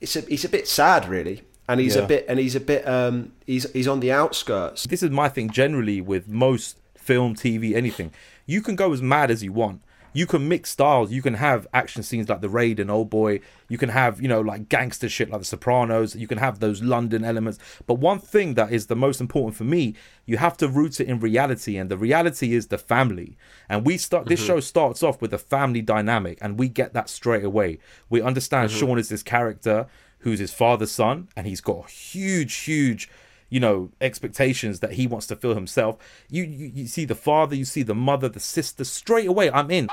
it's 0.00 0.16
a 0.16 0.22
he's 0.22 0.44
a 0.44 0.48
bit 0.48 0.66
sad 0.66 1.08
really, 1.08 1.42
and 1.68 1.80
he's 1.80 1.96
yeah. 1.96 2.02
a 2.02 2.06
bit 2.06 2.26
and 2.28 2.38
he's 2.38 2.56
a 2.56 2.60
bit 2.60 2.86
um 2.88 3.32
he's 3.46 3.70
he's 3.72 3.86
on 3.86 4.00
the 4.00 4.10
outskirts. 4.10 4.84
This 4.84 5.02
is 5.02 5.10
my 5.10 5.28
thing 5.28 5.50
generally 5.50 6.00
with 6.00 6.28
most 6.28 6.76
film, 6.96 7.36
TV, 7.36 7.74
anything. 7.74 8.12
You 8.46 8.62
can 8.62 8.74
go 8.74 8.92
as 8.92 9.00
mad 9.00 9.30
as 9.30 9.44
you 9.44 9.52
want 9.52 9.80
you 10.12 10.26
can 10.26 10.48
mix 10.48 10.70
styles. 10.70 11.12
You 11.12 11.22
can 11.22 11.34
have 11.34 11.66
action 11.72 12.02
scenes 12.02 12.28
like 12.28 12.40
The 12.40 12.48
Raid 12.48 12.80
and 12.80 12.90
Old 12.90 13.10
Boy. 13.10 13.40
You 13.68 13.78
can 13.78 13.90
have, 13.90 14.20
you 14.20 14.28
know, 14.28 14.40
like 14.40 14.68
gangster 14.68 15.08
shit 15.08 15.30
like 15.30 15.40
The 15.40 15.46
Sopranos. 15.46 16.16
You 16.16 16.26
can 16.26 16.38
have 16.38 16.58
those 16.58 16.82
London 16.82 17.24
elements. 17.24 17.58
But 17.86 17.94
one 17.94 18.18
thing 18.18 18.54
that 18.54 18.72
is 18.72 18.86
the 18.86 18.96
most 18.96 19.20
important 19.20 19.56
for 19.56 19.64
me, 19.64 19.94
you 20.26 20.38
have 20.38 20.56
to 20.58 20.68
root 20.68 21.00
it 21.00 21.08
in 21.08 21.20
reality. 21.20 21.76
And 21.76 21.90
the 21.90 21.98
reality 21.98 22.54
is 22.54 22.66
the 22.66 22.78
family. 22.78 23.36
And 23.68 23.86
we 23.86 23.96
start, 23.96 24.24
mm-hmm. 24.24 24.30
this 24.30 24.44
show 24.44 24.60
starts 24.60 25.02
off 25.02 25.20
with 25.20 25.32
a 25.32 25.38
family 25.38 25.82
dynamic, 25.82 26.38
and 26.40 26.58
we 26.58 26.68
get 26.68 26.92
that 26.94 27.08
straight 27.08 27.44
away. 27.44 27.78
We 28.08 28.20
understand 28.22 28.70
mm-hmm. 28.70 28.78
Sean 28.78 28.98
is 28.98 29.08
this 29.08 29.22
character 29.22 29.86
who's 30.20 30.38
his 30.38 30.52
father's 30.52 30.90
son, 30.90 31.28
and 31.36 31.46
he's 31.46 31.60
got 31.60 31.86
a 31.86 31.90
huge, 31.90 32.54
huge 32.54 33.08
you 33.50 33.60
know 33.60 33.90
expectations 34.00 34.80
that 34.80 34.92
he 34.92 35.06
wants 35.06 35.26
to 35.26 35.36
fill 35.36 35.54
himself 35.54 35.98
you, 36.30 36.44
you, 36.44 36.70
you 36.74 36.86
see 36.86 37.04
the 37.04 37.14
father 37.14 37.54
you 37.54 37.64
see 37.64 37.82
the 37.82 37.94
mother 37.94 38.28
the 38.28 38.40
sister 38.40 38.84
straight 38.84 39.26
away 39.26 39.50
i'm 39.50 39.70
in 39.70 39.88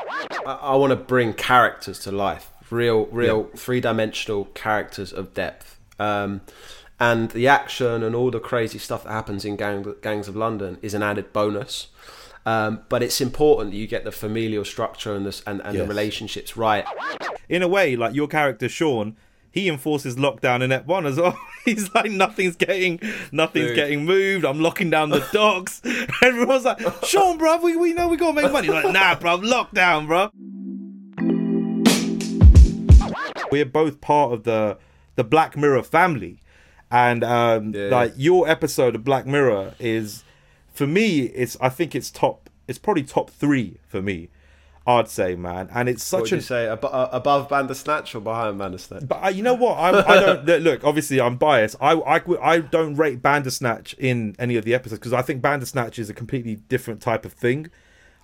i, 0.45 0.53
I 0.53 0.75
want 0.75 0.91
to 0.91 0.95
bring 0.95 1.33
characters 1.33 1.99
to 1.99 2.11
life 2.11 2.51
real 2.69 3.07
real 3.07 3.49
yeah. 3.49 3.59
three-dimensional 3.59 4.45
characters 4.53 5.11
of 5.11 5.33
depth 5.33 5.79
um, 5.99 6.41
and 6.99 7.31
the 7.31 7.47
action 7.47 8.03
and 8.03 8.15
all 8.15 8.31
the 8.31 8.39
crazy 8.39 8.77
stuff 8.77 9.03
that 9.03 9.11
happens 9.11 9.43
in 9.43 9.55
Gang, 9.57 9.95
gangs 10.01 10.27
of 10.27 10.35
london 10.35 10.77
is 10.81 10.93
an 10.93 11.03
added 11.03 11.33
bonus 11.33 11.87
um, 12.45 12.83
but 12.87 13.03
it's 13.03 13.19
important 13.19 13.71
that 13.71 13.77
you 13.77 13.87
get 13.87 14.05
the 14.05 14.11
familial 14.11 14.63
structure 14.63 15.13
and, 15.13 15.25
this, 15.25 15.43
and, 15.45 15.59
and 15.65 15.75
yes. 15.75 15.83
the 15.83 15.89
relationships 15.89 16.55
right. 16.55 16.85
In 17.49 17.61
a 17.61 17.67
way, 17.67 17.97
like 17.97 18.15
your 18.15 18.29
character 18.29 18.69
Sean, 18.69 19.17
he 19.51 19.69
enforces 19.69 20.15
lockdown 20.15 20.61
in 20.61 20.71
Ep 20.71 20.85
One 20.85 21.05
as 21.05 21.17
well. 21.17 21.37
He's 21.65 21.93
like, 21.93 22.11
nothing's 22.11 22.55
getting, 22.55 22.99
nothing's 23.31 23.67
Dude. 23.67 23.75
getting 23.75 24.05
moved. 24.05 24.45
I'm 24.45 24.59
locking 24.59 24.89
down 24.89 25.09
the 25.09 25.25
docks. 25.33 25.81
Everyone's 26.21 26.65
like, 26.65 26.79
Sean, 27.03 27.37
bro, 27.37 27.57
we, 27.57 27.75
we 27.75 27.93
know 27.93 28.07
we 28.07 28.17
gotta 28.17 28.33
make 28.33 28.51
money. 28.51 28.67
He's 28.67 28.83
like, 28.83 28.93
nah, 28.93 29.15
bro, 29.15 29.39
lockdown, 29.39 30.07
bro. 30.07 30.29
We're 33.51 33.65
both 33.65 34.01
part 34.01 34.33
of 34.33 34.43
the 34.43 34.77
the 35.15 35.23
Black 35.23 35.57
Mirror 35.57 35.83
family, 35.83 36.39
and 36.91 37.23
um, 37.23 37.73
yeah. 37.73 37.87
like 37.87 38.13
your 38.15 38.47
episode 38.47 38.93
of 38.93 39.03
Black 39.03 39.25
Mirror 39.25 39.73
is, 39.79 40.23
for 40.73 40.85
me, 40.85 41.21
it's 41.21 41.57
I 41.59 41.69
think 41.69 41.95
it's 41.95 42.11
top. 42.11 42.49
It's 42.67 42.77
probably 42.77 43.03
top 43.03 43.29
three 43.29 43.77
for 43.87 44.01
me 44.01 44.29
I'd 44.87 45.09
say, 45.09 45.35
man, 45.35 45.69
and 45.73 45.89
it's 45.89 46.01
such 46.01 46.31
a 46.31 46.41
say 46.41 46.65
ab- 46.65 46.85
uh, 46.85 47.09
above 47.11 47.49
Bandersnatch 47.49 48.15
or 48.15 48.21
behind 48.21 48.57
Bandersnatch. 48.57 49.05
But 49.05 49.21
uh, 49.21 49.27
you 49.27 49.43
know 49.43 49.53
what? 49.53 49.77
I'm, 49.77 49.95
I 49.95 50.15
don't 50.15 50.45
look. 50.63 50.85
Obviously, 50.85 51.19
I'm 51.19 51.35
biased. 51.35 51.75
I, 51.81 51.91
I 51.91 52.21
I 52.41 52.59
don't 52.59 52.95
rate 52.95 53.21
Bandersnatch 53.21 53.95
in 53.95 54.33
any 54.39 54.55
of 54.55 54.63
the 54.63 54.73
episodes 54.73 54.99
because 54.99 55.11
I 55.11 55.21
think 55.21 55.41
Bandersnatch 55.41 55.99
is 55.99 56.09
a 56.09 56.13
completely 56.13 56.55
different 56.55 57.01
type 57.01 57.25
of 57.25 57.33
thing. 57.33 57.69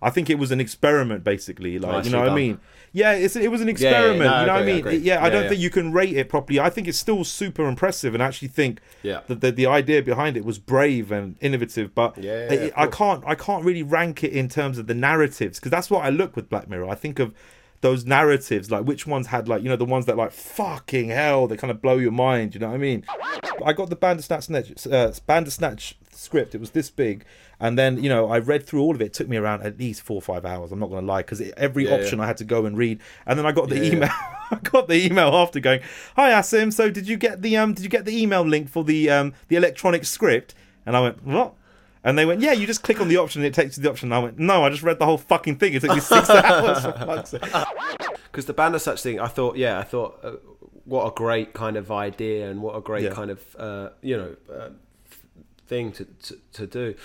I 0.03 0.09
think 0.09 0.29
it 0.29 0.37
was 0.37 0.51
an 0.51 0.59
experiment, 0.59 1.23
basically. 1.23 1.79
Like, 1.79 2.05
you 2.05 2.11
know 2.11 2.19
what 2.19 2.29
I 2.29 2.35
mean? 2.35 2.59
Yeah, 2.91 3.13
it's, 3.13 3.35
it 3.35 3.49
was 3.49 3.61
an 3.61 3.69
experiment. 3.69 4.19
Yeah, 4.19 4.25
yeah, 4.25 4.27
no, 4.27 4.39
you 4.41 4.45
know 4.45 4.53
what 4.53 4.61
I 4.61 4.65
mean? 4.65 4.87
I 4.87 4.91
yeah, 5.03 5.23
I 5.23 5.29
don't 5.31 5.49
think 5.49 5.59
you 5.59 5.71
can 5.71 5.91
rate 5.91 6.15
it 6.15 6.29
properly. 6.29 6.59
I 6.59 6.69
think 6.69 6.87
it's 6.87 6.97
still 6.97 7.23
super 7.23 7.67
impressive, 7.67 8.13
and 8.13 8.21
I 8.21 8.27
actually 8.27 8.49
think 8.49 8.81
yeah. 9.01 9.21
that 9.27 9.41
the, 9.41 9.51
the 9.51 9.65
idea 9.65 10.03
behind 10.03 10.37
it 10.37 10.45
was 10.45 10.59
brave 10.59 11.11
and 11.11 11.35
innovative. 11.41 11.95
But 11.95 12.17
yeah, 12.19 12.51
it, 12.53 12.73
I 12.77 12.85
can't 12.85 13.23
I 13.25 13.33
can't 13.33 13.65
really 13.65 13.81
rank 13.81 14.23
it 14.23 14.31
in 14.31 14.47
terms 14.47 14.77
of 14.77 14.85
the 14.85 14.93
narratives 14.93 15.59
because 15.59 15.71
that's 15.71 15.89
what 15.89 16.05
I 16.05 16.09
look 16.09 16.35
with 16.35 16.49
Black 16.49 16.69
Mirror. 16.69 16.87
I 16.87 16.95
think 16.95 17.17
of 17.17 17.33
those 17.81 18.05
narratives, 18.05 18.69
like 18.69 18.85
which 18.85 19.07
ones 19.07 19.27
had 19.27 19.47
like 19.47 19.63
you 19.63 19.69
know 19.69 19.75
the 19.75 19.85
ones 19.85 20.05
that 20.05 20.15
like 20.15 20.31
fucking 20.31 21.09
hell, 21.09 21.47
they 21.47 21.57
kind 21.57 21.71
of 21.71 21.81
blow 21.81 21.97
your 21.97 22.11
mind. 22.11 22.53
You 22.53 22.59
know 22.59 22.67
what 22.67 22.75
I 22.75 22.77
mean? 22.77 23.05
I 23.65 23.73
got 23.73 23.89
the 23.89 23.95
Bandersnatch 23.95 24.87
uh, 24.87 25.11
Bandersnatch 25.25 25.97
script. 26.15 26.55
It 26.55 26.59
was 26.59 26.71
this 26.71 26.89
big, 26.89 27.25
and 27.59 27.77
then, 27.77 28.03
you 28.03 28.09
know, 28.09 28.29
I 28.29 28.39
read 28.39 28.65
through 28.65 28.81
all 28.81 28.95
of 28.95 29.01
it. 29.01 29.05
It 29.05 29.13
took 29.13 29.27
me 29.27 29.37
around 29.37 29.63
at 29.63 29.77
least 29.77 30.01
four 30.01 30.15
or 30.15 30.21
five 30.21 30.45
hours. 30.45 30.71
I'm 30.71 30.79
not 30.79 30.89
going 30.89 31.01
to 31.01 31.07
lie, 31.07 31.21
because 31.21 31.41
every 31.57 31.85
yeah, 31.85 31.95
option 31.95 32.19
yeah. 32.19 32.25
I 32.25 32.27
had 32.27 32.37
to 32.37 32.43
go 32.43 32.65
and 32.65 32.77
read. 32.77 32.99
And 33.25 33.37
then 33.37 33.45
I 33.45 33.51
got 33.51 33.69
the 33.69 33.77
yeah, 33.79 33.93
email. 33.93 34.09
I 34.51 34.59
got 34.63 34.87
the 34.87 35.05
email 35.05 35.29
after 35.29 35.59
going, 35.59 35.81
"Hi 36.15 36.31
Asim, 36.31 36.71
so 36.71 36.91
did 36.91 37.07
you 37.07 37.17
get 37.17 37.41
the 37.41 37.57
um 37.57 37.73
did 37.73 37.83
you 37.83 37.89
get 37.89 38.05
the 38.05 38.21
email 38.21 38.43
link 38.43 38.69
for 38.69 38.83
the 38.83 39.09
um 39.09 39.33
the 39.47 39.55
electronic 39.55 40.05
script?" 40.05 40.53
And 40.85 40.95
I 40.95 41.01
went, 41.01 41.23
"What?" 41.25 41.55
And 42.03 42.17
they 42.17 42.25
went, 42.25 42.41
"Yeah, 42.41 42.51
you 42.51 42.67
just 42.67 42.83
click 42.83 42.99
on 43.01 43.07
the 43.07 43.17
option 43.17 43.41
and 43.41 43.47
it 43.47 43.53
takes 43.53 43.77
you 43.77 43.81
to 43.81 43.87
the 43.87 43.89
option." 43.89 44.07
And 44.07 44.15
I 44.15 44.19
went, 44.19 44.37
"No, 44.37 44.63
I 44.63 44.69
just 44.69 44.83
read 44.83 44.99
the 44.99 45.05
whole 45.05 45.17
fucking 45.17 45.55
thing. 45.55 45.73
It 45.73 45.81
took 45.81 45.91
me 45.91 46.01
six 46.01 46.29
hours." 46.29 47.31
Because 47.31 48.45
the 48.45 48.53
Bandersnatch 48.53 49.01
thing, 49.01 49.19
I 49.19 49.27
thought, 49.27 49.55
yeah, 49.57 49.79
I 49.79 49.83
thought, 49.83 50.19
uh, 50.21 50.33
what 50.85 51.07
a 51.07 51.11
great 51.11 51.53
kind 51.53 51.77
of 51.77 51.91
idea 51.91 52.49
and 52.49 52.61
what 52.61 52.75
a 52.75 52.81
great 52.81 53.11
kind 53.11 53.31
of 53.31 53.55
uh, 53.57 53.89
you 54.01 54.17
know 54.17 54.35
uh, 54.53 54.69
thing 55.67 55.91
to, 55.91 56.05
to, 56.05 56.37
to 56.53 56.67
do 56.67 56.95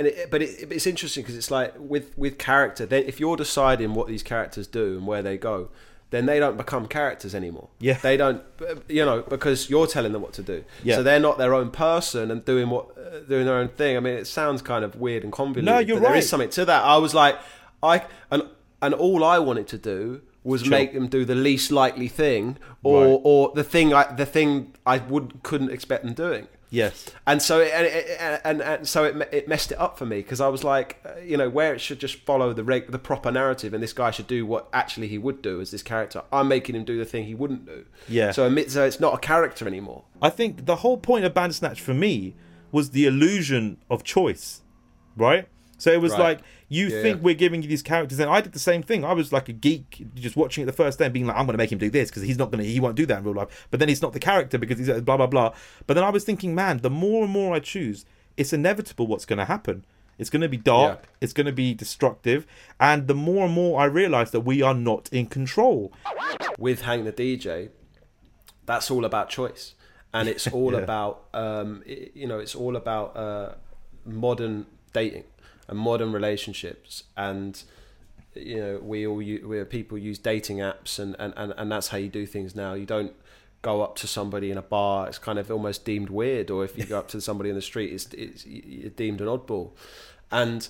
and 0.00 0.06
it, 0.06 0.30
but 0.30 0.40
it, 0.40 0.72
it's 0.72 0.86
interesting 0.86 1.22
because 1.22 1.36
it's 1.36 1.50
like 1.50 1.74
with 1.78 2.16
with 2.16 2.38
character. 2.38 2.86
Then 2.86 3.04
if 3.06 3.20
you're 3.20 3.36
deciding 3.36 3.94
what 3.94 4.08
these 4.08 4.22
characters 4.22 4.66
do 4.66 4.96
and 4.96 5.06
where 5.06 5.22
they 5.22 5.36
go, 5.36 5.68
then 6.08 6.24
they 6.24 6.38
don't 6.38 6.56
become 6.56 6.86
characters 6.86 7.34
anymore. 7.34 7.68
Yeah, 7.78 7.98
they 7.98 8.16
don't. 8.16 8.42
You 8.88 9.04
know, 9.04 9.22
because 9.22 9.68
you're 9.68 9.86
telling 9.86 10.12
them 10.12 10.22
what 10.22 10.32
to 10.34 10.42
do. 10.42 10.64
Yeah. 10.82 10.96
So 10.96 11.02
they're 11.02 11.20
not 11.20 11.36
their 11.36 11.52
own 11.52 11.70
person 11.70 12.30
and 12.30 12.42
doing 12.44 12.70
what 12.70 12.96
uh, 12.96 13.20
doing 13.28 13.44
their 13.44 13.56
own 13.56 13.68
thing. 13.68 13.96
I 13.96 14.00
mean, 14.00 14.14
it 14.14 14.26
sounds 14.26 14.62
kind 14.62 14.84
of 14.84 14.96
weird 14.96 15.22
and 15.22 15.32
convoluted. 15.32 15.64
No, 15.64 15.78
you're 15.78 15.98
right. 15.98 16.08
There 16.08 16.16
is 16.16 16.28
something 16.28 16.50
to 16.50 16.64
that. 16.64 16.82
I 16.82 16.96
was 16.96 17.12
like, 17.12 17.38
I 17.82 18.04
and 18.30 18.44
and 18.80 18.94
all 18.94 19.22
I 19.22 19.38
wanted 19.38 19.68
to 19.68 19.78
do 19.78 20.22
was 20.42 20.62
sure. 20.62 20.70
make 20.70 20.94
them 20.94 21.08
do 21.08 21.26
the 21.26 21.34
least 21.34 21.70
likely 21.70 22.08
thing 22.08 22.56
or 22.82 23.04
right. 23.04 23.20
or 23.22 23.52
the 23.54 23.64
thing 23.64 23.92
I 23.92 24.10
the 24.14 24.24
thing 24.24 24.74
I 24.86 24.96
would 24.98 25.42
couldn't 25.42 25.70
expect 25.70 26.04
them 26.04 26.14
doing. 26.14 26.48
Yes, 26.70 27.10
and 27.26 27.42
so 27.42 27.60
it, 27.60 27.72
and, 28.20 28.40
and, 28.44 28.62
and 28.62 28.88
so 28.88 29.02
it 29.04 29.28
it 29.32 29.48
messed 29.48 29.72
it 29.72 29.78
up 29.80 29.98
for 29.98 30.06
me 30.06 30.18
because 30.18 30.40
I 30.40 30.46
was 30.46 30.62
like, 30.62 31.04
uh, 31.04 31.18
you 31.20 31.36
know, 31.36 31.48
where 31.48 31.74
it 31.74 31.80
should 31.80 31.98
just 31.98 32.14
follow 32.24 32.52
the 32.52 32.62
reg- 32.62 32.92
the 32.92 32.98
proper 32.98 33.32
narrative, 33.32 33.74
and 33.74 33.82
this 33.82 33.92
guy 33.92 34.12
should 34.12 34.28
do 34.28 34.46
what 34.46 34.68
actually 34.72 35.08
he 35.08 35.18
would 35.18 35.42
do 35.42 35.60
as 35.60 35.72
this 35.72 35.82
character. 35.82 36.22
I'm 36.32 36.46
making 36.46 36.76
him 36.76 36.84
do 36.84 36.96
the 36.96 37.04
thing 37.04 37.24
he 37.24 37.34
wouldn't 37.34 37.66
do. 37.66 37.86
Yeah. 38.08 38.30
So, 38.30 38.54
so 38.68 38.84
it's 38.84 39.00
not 39.00 39.14
a 39.14 39.18
character 39.18 39.66
anymore. 39.66 40.04
I 40.22 40.30
think 40.30 40.66
the 40.66 40.76
whole 40.76 40.96
point 40.96 41.24
of 41.24 41.34
Bandersnatch 41.34 41.80
for 41.80 41.94
me 41.94 42.36
was 42.70 42.90
the 42.90 43.04
illusion 43.04 43.78
of 43.90 44.04
choice, 44.04 44.62
right? 45.16 45.48
So 45.80 45.90
it 45.90 46.00
was 46.00 46.12
right. 46.12 46.20
like 46.20 46.40
you 46.68 46.88
yeah. 46.88 47.00
think 47.02 47.22
we're 47.22 47.34
giving 47.34 47.62
you 47.62 47.68
these 47.68 47.82
characters, 47.82 48.18
and 48.18 48.30
I 48.30 48.42
did 48.42 48.52
the 48.52 48.58
same 48.58 48.82
thing. 48.82 49.02
I 49.02 49.14
was 49.14 49.32
like 49.32 49.48
a 49.48 49.52
geek, 49.52 50.06
just 50.14 50.36
watching 50.36 50.62
it 50.62 50.66
the 50.66 50.74
first 50.74 50.98
day, 50.98 51.06
and 51.06 51.14
being 51.14 51.26
like, 51.26 51.36
"I'm 51.36 51.46
going 51.46 51.54
to 51.54 51.58
make 51.58 51.72
him 51.72 51.78
do 51.78 51.88
this 51.88 52.10
because 52.10 52.22
he's 52.22 52.36
not 52.36 52.50
going 52.50 52.62
to, 52.62 52.68
he 52.68 52.78
won't 52.80 52.96
do 52.96 53.06
that 53.06 53.18
in 53.18 53.24
real 53.24 53.34
life." 53.34 53.66
But 53.70 53.80
then 53.80 53.88
he's 53.88 54.02
not 54.02 54.12
the 54.12 54.20
character 54.20 54.58
because 54.58 54.78
he's 54.78 55.00
blah 55.00 55.16
blah 55.16 55.26
blah. 55.26 55.54
But 55.86 55.94
then 55.94 56.04
I 56.04 56.10
was 56.10 56.22
thinking, 56.24 56.54
man, 56.54 56.78
the 56.78 56.90
more 56.90 57.24
and 57.24 57.32
more 57.32 57.54
I 57.54 57.60
choose, 57.60 58.04
it's 58.36 58.52
inevitable 58.52 59.06
what's 59.06 59.24
going 59.24 59.38
to 59.38 59.46
happen. 59.46 59.86
It's 60.18 60.28
going 60.28 60.42
to 60.42 60.50
be 60.50 60.58
dark. 60.58 61.00
Yeah. 61.02 61.08
It's 61.22 61.32
going 61.32 61.46
to 61.46 61.52
be 61.52 61.72
destructive, 61.72 62.46
and 62.78 63.08
the 63.08 63.14
more 63.14 63.46
and 63.46 63.54
more 63.54 63.80
I 63.80 63.86
realize 63.86 64.32
that 64.32 64.40
we 64.40 64.60
are 64.60 64.74
not 64.74 65.08
in 65.10 65.26
control. 65.26 65.94
With 66.58 66.82
Hang 66.82 67.04
the 67.04 67.12
DJ, 67.12 67.70
that's 68.66 68.90
all 68.90 69.06
about 69.06 69.30
choice, 69.30 69.74
and 70.12 70.28
it's 70.28 70.46
all 70.52 70.74
yeah. 70.74 70.80
about 70.80 71.24
um, 71.32 71.82
it, 71.86 72.12
you 72.14 72.26
know, 72.26 72.38
it's 72.38 72.54
all 72.54 72.76
about 72.76 73.16
uh, 73.16 73.54
modern 74.04 74.66
dating 74.92 75.24
and 75.70 75.78
modern 75.78 76.12
relationships. 76.12 77.04
And 77.16 77.62
you 78.34 78.60
know 78.60 78.80
we 78.82 79.06
all 79.06 79.16
we 79.16 79.64
people 79.64 79.98
use 79.98 80.18
dating 80.18 80.58
apps 80.58 80.98
and, 80.98 81.16
and, 81.18 81.32
and, 81.36 81.54
and 81.56 81.72
that's 81.72 81.88
how 81.88 81.96
you 81.96 82.08
do 82.08 82.26
things 82.26 82.54
now. 82.54 82.74
You 82.74 82.86
don't 82.86 83.14
go 83.62 83.82
up 83.82 83.96
to 83.96 84.06
somebody 84.06 84.50
in 84.50 84.58
a 84.58 84.62
bar. 84.62 85.08
It's 85.08 85.18
kind 85.18 85.38
of 85.38 85.50
almost 85.50 85.84
deemed 85.84 86.10
weird. 86.10 86.50
Or 86.50 86.64
if 86.64 86.76
you 86.76 86.84
go 86.84 86.98
up 86.98 87.08
to 87.08 87.20
somebody 87.20 87.50
in 87.50 87.56
the 87.56 87.62
street 87.62 87.92
it's, 87.92 88.06
it's 88.12 88.44
you're 88.44 88.90
deemed 88.90 89.20
an 89.20 89.28
oddball. 89.28 89.70
And 90.30 90.68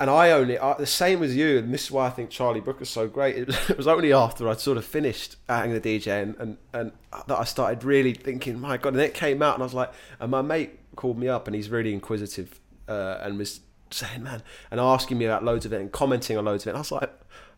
and 0.00 0.10
I 0.10 0.30
only 0.30 0.58
I, 0.58 0.74
the 0.74 0.86
same 0.86 1.22
as 1.22 1.34
you 1.34 1.58
and 1.58 1.72
this 1.72 1.84
is 1.84 1.90
why 1.90 2.06
I 2.06 2.10
think 2.10 2.30
Charlie 2.30 2.60
Brooker's 2.60 2.90
so 2.90 3.08
great. 3.08 3.36
It, 3.36 3.48
it 3.70 3.76
was 3.76 3.86
only 3.86 4.12
after 4.12 4.48
I'd 4.48 4.60
sort 4.60 4.76
of 4.76 4.84
finished 4.84 5.36
acting 5.48 5.72
the 5.72 5.80
DJ 5.80 6.22
and, 6.22 6.36
and, 6.36 6.58
and 6.72 6.92
that 7.26 7.38
I 7.38 7.44
started 7.44 7.84
really 7.84 8.12
thinking 8.12 8.60
my 8.60 8.76
god 8.76 8.92
and 8.92 9.02
it 9.02 9.14
came 9.14 9.42
out 9.42 9.54
and 9.54 9.62
I 9.62 9.66
was 9.66 9.74
like 9.74 9.92
and 10.20 10.30
my 10.30 10.42
mate 10.42 10.78
called 10.96 11.18
me 11.18 11.28
up 11.28 11.46
and 11.46 11.54
he's 11.54 11.70
really 11.70 11.92
inquisitive 11.92 12.60
uh, 12.88 13.18
and 13.22 13.38
was 13.38 13.60
saying, 13.90 14.22
man, 14.22 14.42
and 14.70 14.80
asking 14.80 15.18
me 15.18 15.24
about 15.24 15.44
loads 15.44 15.66
of 15.66 15.72
it 15.72 15.80
and 15.80 15.92
commenting 15.92 16.36
on 16.36 16.44
loads 16.44 16.64
of 16.64 16.68
it. 16.68 16.70
And 16.70 16.76
I 16.78 16.80
was 16.80 16.92
like, 16.92 17.10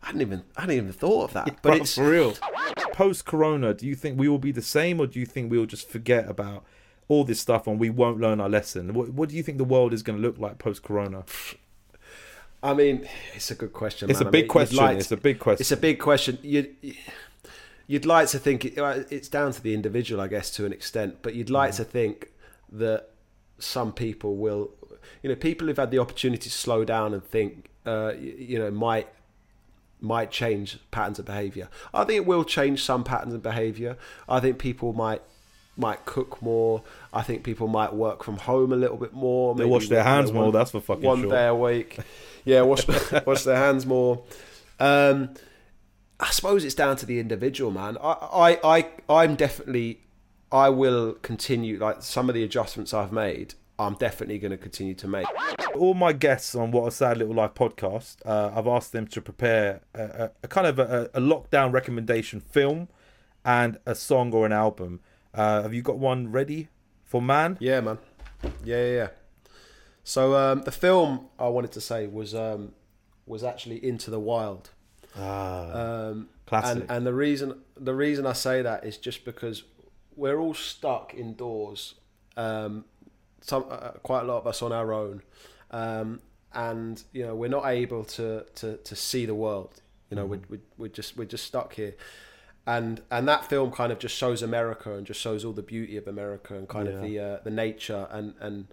I 0.02 0.06
hadn't 0.06 0.22
even, 0.22 0.44
I 0.56 0.62
hadn't 0.62 0.76
even 0.76 0.92
thought 0.92 1.25
of 1.25 1.32
that. 1.34 1.46
Yeah, 1.46 1.54
but 1.62 1.76
it's 1.76 1.94
for 1.94 2.10
real. 2.10 2.34
Post 2.92 3.25
Corona, 3.25 3.75
do 3.75 3.87
you 3.87 3.94
think 3.94 4.18
we 4.18 4.28
will 4.28 4.38
be 4.38 4.52
the 4.52 4.62
same, 4.62 5.00
or 5.00 5.06
do 5.06 5.20
you 5.20 5.26
think 5.26 5.50
we 5.50 5.58
will 5.58 5.66
just 5.66 5.88
forget 5.88 6.28
about 6.28 6.64
all 7.08 7.25
this 7.25 7.40
stuff 7.40 7.66
and 7.66 7.78
we 7.80 7.90
won't 7.90 8.20
learn 8.20 8.40
our 8.40 8.49
lesson? 8.49 8.94
What, 8.94 9.10
what 9.10 9.28
do 9.28 9.37
you 9.37 9.42
think 9.42 9.58
the 9.58 9.64
world 9.64 9.92
is 9.92 10.02
going 10.02 10.16
to 10.16 10.22
look 10.22 10.38
like 10.38 10.58
post 10.58 10.82
Corona? 10.82 11.25
I 12.62 12.75
mean, 12.75 13.08
it's 13.34 13.50
a 13.50 13.54
good 13.54 13.72
question. 13.72 14.10
It's 14.10 14.20
man. 14.20 14.26
a 14.26 14.28
I 14.28 14.32
big 14.32 14.42
mean, 14.42 14.49
question. 14.49 14.76
like 14.76 14.99
it's 14.99 15.10
a 15.10 15.16
big 15.16 15.38
question. 15.38 15.62
It's 15.62 15.72
a 15.72 15.76
big 15.76 15.99
question. 15.99 16.38
You'd, 16.42 16.76
you'd 17.87 18.06
like 18.06 18.28
to 18.28 18.38
think 18.38 18.64
it, 18.64 18.78
it's 19.10 19.28
down 19.28 19.52
to 19.52 19.62
the 19.62 19.75
individual, 19.75 20.20
I 20.20 20.28
guess, 20.28 20.50
to 20.52 20.66
an 20.66 20.72
extent. 20.72 21.18
But 21.22 21.34
you'd 21.34 21.50
like 21.50 21.72
mm. 21.72 21.76
to 21.76 21.84
think 21.84 22.30
that 22.70 23.08
some 23.58 23.92
people 23.92 24.37
will, 24.37 24.70
you 25.23 25.28
know, 25.28 25.37
people 25.37 25.66
who've 25.66 25.76
had 25.76 25.90
the 25.90 25.99
opportunity 25.99 26.45
to 26.45 26.50
slow 26.50 26.85
down 26.85 27.14
and 27.14 27.25
think, 27.25 27.71
uh, 27.87 28.12
you, 28.19 28.59
know, 28.59 28.71
might 28.71 29.09
might 30.02 30.30
change 30.30 30.78
patterns 30.90 31.19
of 31.19 31.26
behaviour. 31.26 31.69
I 31.92 32.04
think 32.04 32.16
it 32.16 32.26
will 32.26 32.45
change 32.45 32.83
some 32.83 33.04
patterns 33.04 33.35
of 33.35 33.42
behaviour. 33.42 33.99
I 34.28 34.40
think 34.40 34.59
people 34.59 34.92
might 34.92 35.23
might 35.76 36.04
cook 36.04 36.40
more. 36.42 36.83
I 37.12 37.23
think 37.23 37.42
people 37.42 37.69
might 37.69 37.95
work 37.95 38.23
from 38.23 38.38
home 38.38 38.73
a 38.73 38.76
little 38.76 38.97
bit 38.97 39.12
more. 39.12 39.54
they 39.54 39.64
wash 39.64 39.88
their 39.88 40.02
hands 40.04 40.33
one- 40.33 40.45
more. 40.45 40.52
That's 40.52 40.71
for 40.71 40.80
fucking 40.80 41.02
one 41.04 41.23
sure. 41.23 41.30
day 41.30 41.47
a 41.47 41.54
week. 41.54 41.99
Yeah, 42.45 42.62
wash 42.62 42.87
wash 43.26 43.45
their 43.45 43.57
hands 43.57 43.87
more. 43.87 44.23
Um, 44.78 45.35
I 46.21 46.30
suppose 46.30 46.64
it's 46.64 46.75
down 46.75 46.97
to 46.97 47.07
the 47.07 47.19
individual, 47.19 47.71
man. 47.71 47.97
I, 48.02 48.59
I, 48.62 48.78
I, 48.78 48.88
I'm 49.09 49.37
definitely, 49.37 50.00
I 50.52 50.69
will 50.69 51.14
continue. 51.14 51.78
Like 51.78 52.02
some 52.02 52.28
of 52.28 52.35
the 52.35 52.45
adjustments 52.45 52.92
I've 52.92 53.12
made, 53.12 53.54
I'm 53.80 53.94
definitely 53.94 54.38
going 54.38 54.50
to 54.50 54.58
continue 54.58 54.94
to 54.94 55.08
make. 55.08 55.26
all 55.75 55.94
my 55.94 56.12
guests 56.12 56.54
on 56.54 56.70
What 56.70 56.87
a 56.87 56.90
Sad 56.90 57.16
Little 57.18 57.34
Life 57.34 57.54
podcast, 57.54 58.16
uh, 58.26 58.50
I've 58.54 58.66
asked 58.66 58.92
them 58.92 59.06
to 59.08 59.22
prepare 59.22 59.80
a, 59.94 60.02
a, 60.02 60.30
a 60.42 60.49
kind 60.49 60.66
of 60.66 60.78
a, 60.78 61.10
a 61.14 61.20
lockdown 61.20 61.72
recommendation 61.72 62.40
film 62.40 62.88
and 63.44 63.78
a 63.87 63.94
song 63.94 64.32
or 64.34 64.44
an 64.44 64.52
album. 64.52 65.00
Uh, 65.32 65.62
have 65.62 65.72
you 65.72 65.80
got 65.82 65.99
one 65.99 66.30
ready 66.30 66.68
for 67.04 67.22
man? 67.22 67.56
Yeah, 67.60 67.80
man. 67.80 67.99
Yeah, 68.64 68.84
yeah. 68.84 68.92
yeah. 68.94 69.08
So 70.04 70.34
um, 70.34 70.62
the 70.62 70.72
film 70.72 71.28
I 71.38 71.49
wanted 71.49 71.72
to 71.72 71.80
say 71.80 72.06
was 72.06 72.34
um, 72.34 72.72
was 73.26 73.42
actually 73.44 73.84
Into 73.84 74.10
the 74.10 74.20
Wild. 74.20 74.70
Ah, 75.16 76.08
Um, 76.08 76.28
classic. 76.46 76.82
And, 76.82 76.90
and 76.90 77.06
the 77.06 77.14
reason 77.14 77.60
the 77.76 77.94
reason 77.94 78.26
I 78.26 78.32
say 78.32 78.60
that 78.62 78.84
is 78.84 78.96
just 78.99 79.25
because 79.25 79.62
we're 80.16 80.38
all 80.38 80.54
stuck 80.54 81.14
indoors. 81.14 81.94
Um, 82.37 82.84
some 83.40 83.64
uh, 83.70 83.90
quite 84.02 84.23
a 84.23 84.25
lot 84.25 84.38
of 84.38 84.47
us 84.47 84.62
on 84.62 84.73
our 84.73 84.92
own, 84.92 85.23
um, 85.70 86.20
and 86.52 87.02
you 87.12 87.25
know 87.25 87.35
we're 87.35 87.49
not 87.49 87.66
able 87.66 88.04
to 88.04 88.44
to, 88.56 88.76
to 88.78 88.97
see 88.97 89.26
the 89.26 89.35
world. 89.35 89.80
You 90.11 90.16
know 90.16 90.26
we're, 90.26 90.40
we're 90.49 90.61
we're 90.78 90.88
just 90.88 91.16
we're 91.16 91.25
just 91.25 91.44
stuck 91.44 91.75
here, 91.75 91.94
and 92.66 93.00
and 93.11 93.28
that 93.28 93.44
film 93.47 93.70
kind 93.70 93.92
of 93.92 93.99
just 93.99 94.16
shows 94.16 94.42
America 94.42 94.94
and 94.94 95.06
just 95.06 95.20
shows 95.20 95.44
all 95.44 95.52
the 95.52 95.62
beauty 95.62 95.97
of 95.97 96.06
America 96.06 96.54
and 96.54 96.68
kind 96.68 96.88
of 96.88 97.02
the 97.02 97.18
uh, 97.18 97.38
the 97.44 97.50
nature 97.50 98.09
and 98.11 98.35
and 98.40 98.68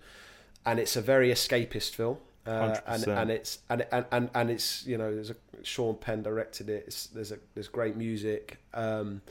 and 0.66 0.80
it's 0.80 0.96
a 0.96 1.02
very 1.02 1.30
escapist 1.30 1.96
film. 1.96 2.18
Uh, 2.48 2.80
and 2.88 3.08
and 3.08 3.32
it's 3.32 3.60
and, 3.70 3.86
and 3.92 4.06
and 4.12 4.30
and 4.34 4.50
it's 4.50 4.86
you 4.86 4.98
know 4.98 5.14
there's 5.14 5.30
a 5.30 5.36
Sean 5.64 5.96
Penn 5.96 6.24
directed 6.24 6.70
it. 6.70 6.86
It's, 6.88 7.08
there's 7.08 7.32
a 7.32 7.40
there's 7.54 7.68
great 7.68 7.96
music, 7.98 8.60
um, 8.74 9.22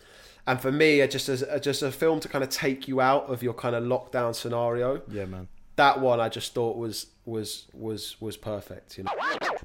and 0.46 0.61
for 0.61 0.70
me, 0.70 1.00
it 1.00 1.11
just 1.11 1.29
as 1.29 1.42
a, 1.42 1.59
just 1.59 1.83
a 1.83 1.90
film 1.90 2.20
to 2.20 2.29
kind 2.29 2.44
of 2.44 2.50
take 2.50 2.87
you 2.88 3.00
out 3.00 3.31
of 3.31 3.42
your 3.42 3.55
kind 3.55 3.74
of 3.74 3.85
lockdown 3.85 4.35
scenario. 4.35 5.02
yeah, 5.11 5.24
man. 5.24 5.48
That 5.76 6.00
one 6.00 6.20
I 6.20 6.29
just 6.29 6.55
thought 6.55 6.76
was 6.76 7.07
was 7.24 7.66
was 7.72 8.16
was 8.20 8.37
perfect. 8.37 8.98
You 8.98 9.05
know. 9.05 9.12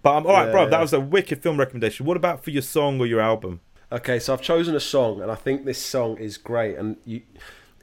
But 0.02 0.16
um, 0.16 0.26
all 0.26 0.34
right, 0.34 0.52
bro. 0.52 0.64
Yeah. 0.64 0.70
That 0.70 0.82
was 0.82 0.94
a 0.94 1.00
wicked 1.00 1.42
film 1.44 1.58
recommendation. 1.58 2.06
What 2.06 2.18
about 2.18 2.44
for 2.44 2.50
your 2.52 2.62
song 2.64 3.00
or 3.00 3.06
your 3.06 3.22
album? 3.22 3.62
Okay, 3.92 4.20
so 4.20 4.34
I've 4.34 4.42
chosen 4.42 4.76
a 4.76 4.80
song, 4.80 5.22
and 5.22 5.30
I 5.30 5.36
think 5.36 5.66
this 5.66 5.84
song 5.84 6.18
is 6.18 6.38
great. 6.38 6.78
And 6.78 6.98
you, 7.06 7.22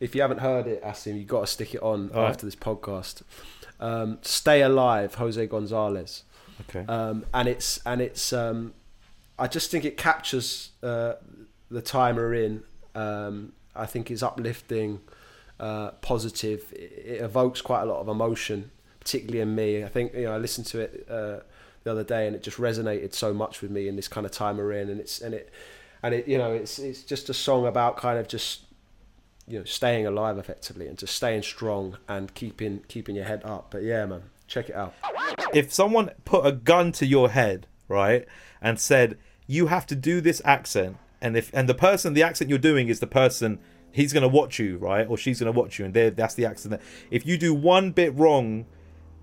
if 0.00 0.14
you 0.14 0.22
haven't 0.22 0.38
heard 0.38 0.66
it, 0.66 0.82
Asim, 0.82 1.12
you 1.14 1.20
have 1.20 1.26
got 1.26 1.40
to 1.42 1.46
stick 1.46 1.74
it 1.74 1.82
on 1.82 2.10
All 2.14 2.22
right. 2.22 2.30
after 2.30 2.46
this 2.46 2.56
podcast. 2.56 3.22
Um, 3.80 4.18
Stay 4.22 4.62
Alive, 4.62 5.14
Jose 5.14 5.46
Gonzalez. 5.46 6.24
Okay. 6.68 6.84
um, 6.88 7.24
and 7.32 7.48
it's 7.48 7.80
and 7.86 8.00
it's 8.00 8.32
um, 8.32 8.74
I 9.38 9.46
just 9.46 9.70
think 9.70 9.84
it 9.84 9.96
captures 9.96 10.70
uh, 10.82 11.14
the 11.70 11.82
time 11.82 12.16
we're 12.16 12.34
in. 12.34 12.62
Um, 12.94 13.52
I 13.76 13.86
think 13.86 14.10
it's 14.10 14.22
uplifting, 14.22 15.00
uh, 15.60 15.90
positive. 16.02 16.72
It, 16.72 16.92
it 17.06 17.22
evokes 17.22 17.60
quite 17.60 17.82
a 17.82 17.86
lot 17.86 18.00
of 18.00 18.08
emotion, 18.08 18.70
particularly 18.98 19.40
in 19.40 19.54
me. 19.54 19.84
I 19.84 19.88
think 19.88 20.14
you 20.14 20.24
know 20.24 20.34
I 20.34 20.38
listened 20.38 20.66
to 20.68 20.80
it 20.80 21.06
uh, 21.08 21.40
the 21.84 21.92
other 21.92 22.04
day 22.04 22.26
and 22.26 22.34
it 22.34 22.42
just 22.42 22.56
resonated 22.56 23.14
so 23.14 23.32
much 23.32 23.62
with 23.62 23.70
me 23.70 23.88
in 23.88 23.96
this 23.96 24.08
kind 24.08 24.26
of 24.26 24.32
time 24.32 24.56
we're 24.56 24.72
in, 24.72 24.90
and 24.90 25.00
it's 25.00 25.20
and 25.20 25.34
it 25.34 25.52
and 26.02 26.14
it 26.14 26.26
you 26.28 26.38
know 26.38 26.52
it's 26.52 26.78
it's 26.78 27.02
just 27.02 27.28
a 27.28 27.34
song 27.34 27.66
about 27.66 27.96
kind 27.96 28.18
of 28.18 28.26
just 28.28 28.62
you 29.48 29.58
know 29.58 29.64
staying 29.64 30.06
alive 30.06 30.38
effectively 30.38 30.86
and 30.86 30.98
just 30.98 31.14
staying 31.14 31.42
strong 31.42 31.98
and 32.08 32.32
keeping 32.34 32.80
keeping 32.88 33.16
your 33.16 33.24
head 33.24 33.42
up. 33.44 33.68
But 33.70 33.82
yeah, 33.82 34.06
man, 34.06 34.22
check 34.46 34.68
it 34.68 34.74
out. 34.74 34.94
if 35.52 35.72
someone 35.72 36.10
put 36.24 36.46
a 36.46 36.52
gun 36.52 36.92
to 36.92 37.06
your 37.06 37.30
head, 37.30 37.66
right, 37.88 38.26
and 38.60 38.78
said 38.78 39.18
you 39.46 39.66
have 39.68 39.86
to 39.86 39.96
do 39.96 40.20
this 40.20 40.42
accent, 40.44 40.96
and 41.20 41.36
if 41.36 41.50
and 41.54 41.68
the 41.68 41.74
person, 41.74 42.14
the 42.14 42.22
accent 42.22 42.50
you're 42.50 42.58
doing 42.58 42.88
is 42.88 43.00
the 43.00 43.06
person 43.06 43.58
he's 43.90 44.12
gonna 44.12 44.28
watch 44.28 44.58
you, 44.58 44.76
right, 44.78 45.08
or 45.08 45.16
she's 45.16 45.40
gonna 45.40 45.52
watch 45.52 45.78
you, 45.78 45.84
and 45.84 45.94
that's 45.94 46.34
the 46.34 46.44
accent. 46.44 46.72
That, 46.72 46.82
if 47.10 47.26
you 47.26 47.38
do 47.38 47.54
one 47.54 47.92
bit 47.92 48.14
wrong, 48.14 48.66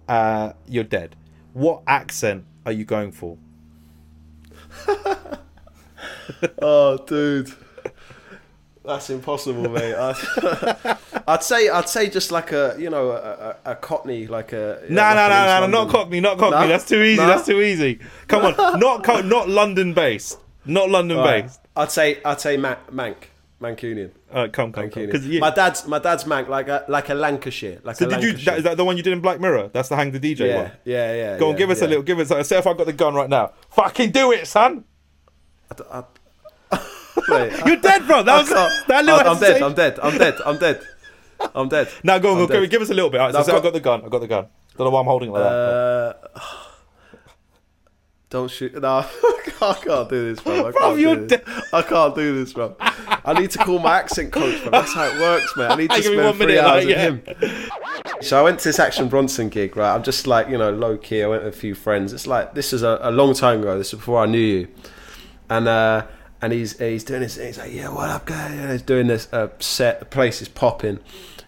uh, 0.07 0.53
you're 0.67 0.83
dead. 0.83 1.15
What 1.53 1.83
accent 1.87 2.45
are 2.65 2.71
you 2.71 2.85
going 2.85 3.11
for? 3.11 3.37
Oh, 6.61 6.97
dude, 7.05 7.51
that's 8.85 9.09
impossible, 9.09 9.69
mate. 9.69 9.95
I, 9.95 10.97
I'd 11.27 11.43
say 11.43 11.69
I'd 11.69 11.89
say 11.89 12.09
just 12.09 12.31
like 12.31 12.51
a 12.51 12.75
you 12.77 12.89
know 12.89 13.11
a, 13.11 13.57
a, 13.65 13.71
a 13.71 13.75
Cockney, 13.75 14.27
like 14.27 14.53
a 14.53 14.81
No, 14.89 15.13
no, 15.13 15.27
no, 15.27 15.45
no, 15.45 15.59
no, 15.61 15.67
not 15.83 15.89
Cockney, 15.89 16.19
not 16.19 16.37
Cockney. 16.37 16.59
No? 16.61 16.67
That's 16.67 16.85
too 16.87 17.01
easy. 17.01 17.17
No? 17.21 17.27
That's 17.27 17.45
too 17.45 17.61
easy. 17.61 17.99
Come 18.27 18.45
on, 18.45 18.79
not 18.79 19.03
co- 19.03 19.21
not 19.21 19.49
London 19.49 19.93
based, 19.93 20.39
not 20.65 20.89
London 20.89 21.17
Right. 21.17 21.43
based. 21.43 21.59
I'd 21.75 21.91
say 21.91 22.19
I'd 22.23 22.39
say 22.41 22.57
Man- 22.57 22.77
Manc, 22.91 23.15
Mancunian. 23.61 24.11
Right, 24.33 24.51
come, 24.51 24.71
come. 24.73 24.89
Because 24.89 25.25
you, 25.25 25.39
my 25.39 25.49
dad's 25.49 25.87
my 25.87 25.99
dad's 25.99 26.25
Manc, 26.25 26.47
like 26.49 26.67
a 26.67 26.85
like 26.87 27.09
a 27.09 27.13
Lancashire, 27.13 27.79
like 27.83 27.95
so 27.95 28.05
a 28.05 28.09
did 28.09 28.21
you? 28.21 28.27
Lancashire. 28.29 28.51
That, 28.53 28.57
is 28.57 28.63
that 28.65 28.77
the 28.77 28.85
one 28.85 28.97
you 28.97 29.03
did 29.03 29.13
in 29.13 29.21
Black 29.21 29.39
Mirror? 29.39 29.69
That's 29.73 29.89
the 29.89 29.95
Hang 29.95 30.11
the 30.11 30.19
DJ 30.19 30.39
yeah, 30.47 30.55
one. 30.57 30.71
yeah, 30.83 31.13
yeah. 31.13 31.37
Go 31.37 31.47
on, 31.47 31.51
yeah, 31.53 31.57
give 31.59 31.69
us 31.69 31.81
a 31.81 31.87
little. 31.87 32.03
Give 32.03 32.19
us. 32.19 32.31
A, 32.31 32.43
say 32.43 32.57
if 32.57 32.67
I 32.67 32.73
got 32.73 32.85
the 32.85 32.93
gun 32.93 33.13
right 33.13 33.29
now. 33.29 33.53
Fucking 33.71 34.11
do 34.11 34.31
it, 34.31 34.45
son. 34.47 34.83
I- 35.91 36.03
Wait, 37.29 37.53
You're 37.65 37.77
dead, 37.77 38.05
bro. 38.07 38.23
That 38.23 38.39
was 38.41 38.49
that 38.87 39.05
little. 39.05 39.31
I'm 39.31 39.39
dead. 39.39 39.61
I'm 39.61 39.73
dead. 39.73 39.99
I'm 40.01 40.17
dead. 40.17 40.35
I'm 40.45 40.57
dead. 40.57 40.81
I'm 41.53 41.69
dead. 41.69 41.89
Now 42.03 42.17
go 42.19 42.33
on, 42.33 42.41
I'm 42.41 42.47
go, 42.47 42.61
dead. 42.61 42.69
give 42.69 42.81
us 42.81 42.89
a 42.89 42.93
little 42.93 43.09
bit. 43.09 43.19
All 43.21 43.27
right, 43.27 43.33
so 43.33 43.39
I've 43.39 43.45
say 43.45 43.51
I 43.51 43.55
got- 43.55 43.63
got 43.63 43.73
the 43.73 43.79
gun. 43.79 44.05
I 44.05 44.09
got 44.09 44.19
the 44.19 44.27
gun. 44.27 44.47
Don't 44.77 44.85
know 44.87 44.91
why 44.91 44.99
I'm 44.99 45.05
holding 45.05 45.29
it 45.29 45.33
like 45.33 45.43
that. 45.43 45.49
Uh, 45.49 46.13
don't 48.29 48.49
shoot. 48.51 48.73
No, 48.81 49.05
I 49.61 49.73
can't 49.81 50.09
do 50.09 50.33
this, 50.33 50.41
bro. 50.43 50.67
I 50.67 50.71
Bro, 50.71 50.81
can't 50.81 50.99
you're 50.99 51.15
do 51.15 51.27
this. 51.27 51.41
I 51.73 51.81
can't 51.81 52.15
do 52.15 52.35
this, 52.43 52.53
bro. 52.53 52.75
I 52.79 53.33
need 53.39 53.51
to 53.51 53.57
call 53.59 53.79
my 53.79 53.97
accent 53.99 54.31
coach, 54.31 54.61
bro. 54.61 54.71
That's 54.71 54.93
how 54.93 55.05
it 55.05 55.19
works, 55.19 55.55
man. 55.55 55.71
I 55.71 55.75
need 55.75 55.89
to 55.91 56.01
Give 56.01 56.11
me 56.11 56.17
spend 56.17 56.25
one 56.25 56.35
three 56.37 56.45
minute, 56.47 56.63
hours 56.63 56.85
like, 56.85 56.97
with 57.33 58.11
him. 58.11 58.21
So 58.21 58.39
I 58.39 58.43
went 58.43 58.59
to 58.59 58.69
this 58.69 58.79
Action 58.79 59.07
Bronson 59.07 59.49
gig, 59.49 59.75
right? 59.77 59.93
I'm 59.93 60.03
just 60.03 60.27
like, 60.27 60.49
you 60.49 60.57
know, 60.57 60.71
low 60.71 60.97
key. 60.97 61.23
I 61.23 61.27
went 61.27 61.43
with 61.43 61.53
a 61.53 61.57
few 61.57 61.75
friends. 61.75 62.11
It's 62.13 62.27
like 62.27 62.53
this 62.53 62.73
is 62.73 62.83
a, 62.83 62.99
a 63.01 63.11
long 63.11 63.33
time 63.33 63.61
ago. 63.61 63.77
This 63.77 63.87
is 63.93 63.99
before 63.99 64.19
I 64.21 64.25
knew 64.25 64.37
you, 64.39 64.67
and 65.49 65.67
uh, 65.67 66.05
and 66.45 66.53
he's 66.53 66.77
he's 66.77 67.03
doing 67.03 67.21
this. 67.21 67.37
He's 67.37 67.57
like, 67.57 67.73
yeah, 67.73 67.89
what 67.89 68.07
up, 68.07 68.27
guy? 68.27 68.49
And 68.51 68.71
he's 68.71 68.83
doing 68.83 69.07
this 69.07 69.27
uh, 69.33 69.49
set. 69.57 69.99
The 69.99 70.05
place 70.05 70.43
is 70.43 70.47
popping 70.47 70.99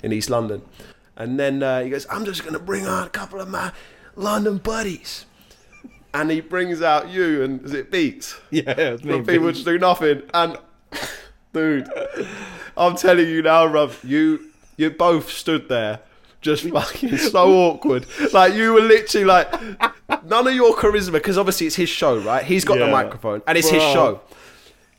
in 0.02 0.12
East 0.12 0.32
London, 0.32 0.64
and 1.16 1.40
then 1.40 1.62
uh, 1.62 1.84
he 1.84 1.92
goes, 1.92 2.08
I'm 2.10 2.26
just 2.26 2.44
gonna 2.44 2.58
bring 2.58 2.88
on 2.88 3.06
a 3.06 3.10
couple 3.10 3.40
of 3.40 3.48
my 3.48 3.72
London 4.16 4.58
buddies. 4.58 5.26
And 6.16 6.32
he 6.32 6.42
brings 6.42 6.82
out 6.82 7.10
you 7.10 7.44
and 7.44 7.64
is 7.64 7.74
it 7.74 7.92
beats? 7.92 8.40
yeah, 8.50 8.74
it's 8.76 9.04
me. 9.04 9.22
People 9.22 9.52
just 9.52 9.66
do 9.66 9.78
nothing. 9.78 10.24
And 10.34 10.58
dude, 11.54 11.88
I'm 12.76 12.96
telling 12.96 13.28
you 13.28 13.44
now, 13.44 13.68
Rob, 13.68 13.94
you 14.04 14.50
you 14.78 14.90
both 14.90 15.30
stood 15.30 15.70
there 15.70 16.00
just 16.42 16.64
fucking 16.72 17.18
so 17.18 17.54
awkward. 17.54 18.08
Like 18.34 18.56
you 18.56 18.74
were 18.74 18.82
literally 18.82 19.26
like 19.26 19.52
none 20.24 20.48
of 20.48 20.56
your 20.56 20.76
charisma, 20.76 21.14
because 21.14 21.38
obviously 21.38 21.68
it's 21.68 21.76
his 21.76 21.90
show, 21.90 22.18
right? 22.18 22.44
He's 22.44 22.66
got 22.66 22.80
the 22.80 22.88
microphone, 22.88 23.44
and 23.46 23.60
it's 23.60 23.70
his 23.70 23.84
show. 23.84 24.22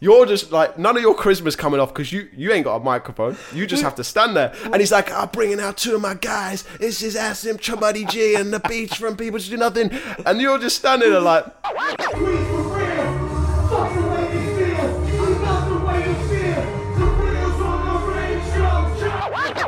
You're 0.01 0.27
just 0.27 0.53
like 0.53 0.79
none 0.79 0.97
of 0.97 1.03
your 1.03 1.17
charisma's 1.17 1.57
coming 1.57 1.81
off 1.81 1.93
because 1.93 2.13
you 2.13 2.29
you 2.33 2.53
ain't 2.53 2.65
got 2.65 2.77
a 2.77 2.85
microphone. 2.85 3.37
You 3.53 3.67
just 3.67 3.83
have 3.83 3.97
to 3.97 4.05
stand 4.05 4.37
there. 4.37 4.55
And 4.65 4.77
he's 4.77 4.93
like, 4.93 5.11
I'm 5.11 5.29
bringing 5.29 5.59
out 5.59 5.77
two 5.77 5.97
of 5.97 6.01
my 6.01 6.15
guys. 6.15 6.63
This 6.79 7.03
is 7.03 7.17
Asim 7.17 7.57
Chabuddy 7.57 8.09
G 8.09 8.37
and 8.37 8.53
the 8.53 8.61
Beats 8.61 8.95
from 8.95 9.17
People 9.17 9.41
Just 9.41 9.51
Do 9.51 9.57
Nothing. 9.57 9.91
And 10.25 10.41
you're 10.41 10.59
just 10.59 10.77
standing 10.77 11.11
there 11.11 11.21
like. 11.21 11.47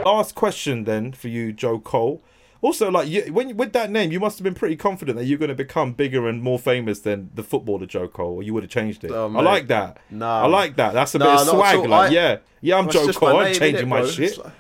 Last 0.05 0.35
question 0.35 0.85
then 0.85 1.13
for 1.13 1.29
you, 1.29 1.53
Joe 1.53 1.79
Cole. 1.79 2.23
Also, 2.63 2.91
like 2.91 3.09
you, 3.09 3.23
when 3.33 3.57
with 3.57 3.73
that 3.73 3.91
name, 3.91 4.13
you 4.13 4.21
must 4.21 4.39
have 4.39 4.45
been 4.45 4.55
pretty 4.55 4.77
confident 4.77 5.17
that 5.17 5.25
you're 5.25 5.39
going 5.39 5.49
to 5.49 5.55
become 5.55 5.93
bigger 5.95 6.29
and 6.29 6.43
more 6.43 6.59
famous 6.59 7.01
than 7.01 7.31
the 7.35 7.43
footballer 7.43 7.87
Joe 7.87 8.07
Cole, 8.07 8.35
or 8.37 8.43
you 8.43 8.53
would 8.53 8.63
have 8.63 8.71
changed 8.71 9.03
it. 9.05 9.11
Oh, 9.11 9.33
I 9.35 9.41
like 9.41 9.67
that. 9.69 9.99
No, 10.11 10.27
I 10.29 10.47
like 10.47 10.77
that. 10.77 10.93
That's 10.93 11.15
a 11.15 11.19
Nah, 11.19 11.25
bit 11.39 11.41
of 11.43 11.49
swag. 11.49 11.79
Like, 11.89 12.11
I- 12.11 12.15
yeah, 12.15 12.37
yeah, 12.61 12.77
I'm 12.77 12.91
Joe 12.91 13.11
Cole. 13.13 13.39
I'm 13.39 13.55
changing 13.55 13.87
innit, 13.87 13.89
my 13.89 14.01
bro? 14.01 14.11
shit. 14.11 14.29
It's, 14.31 14.39
like- 14.39 14.53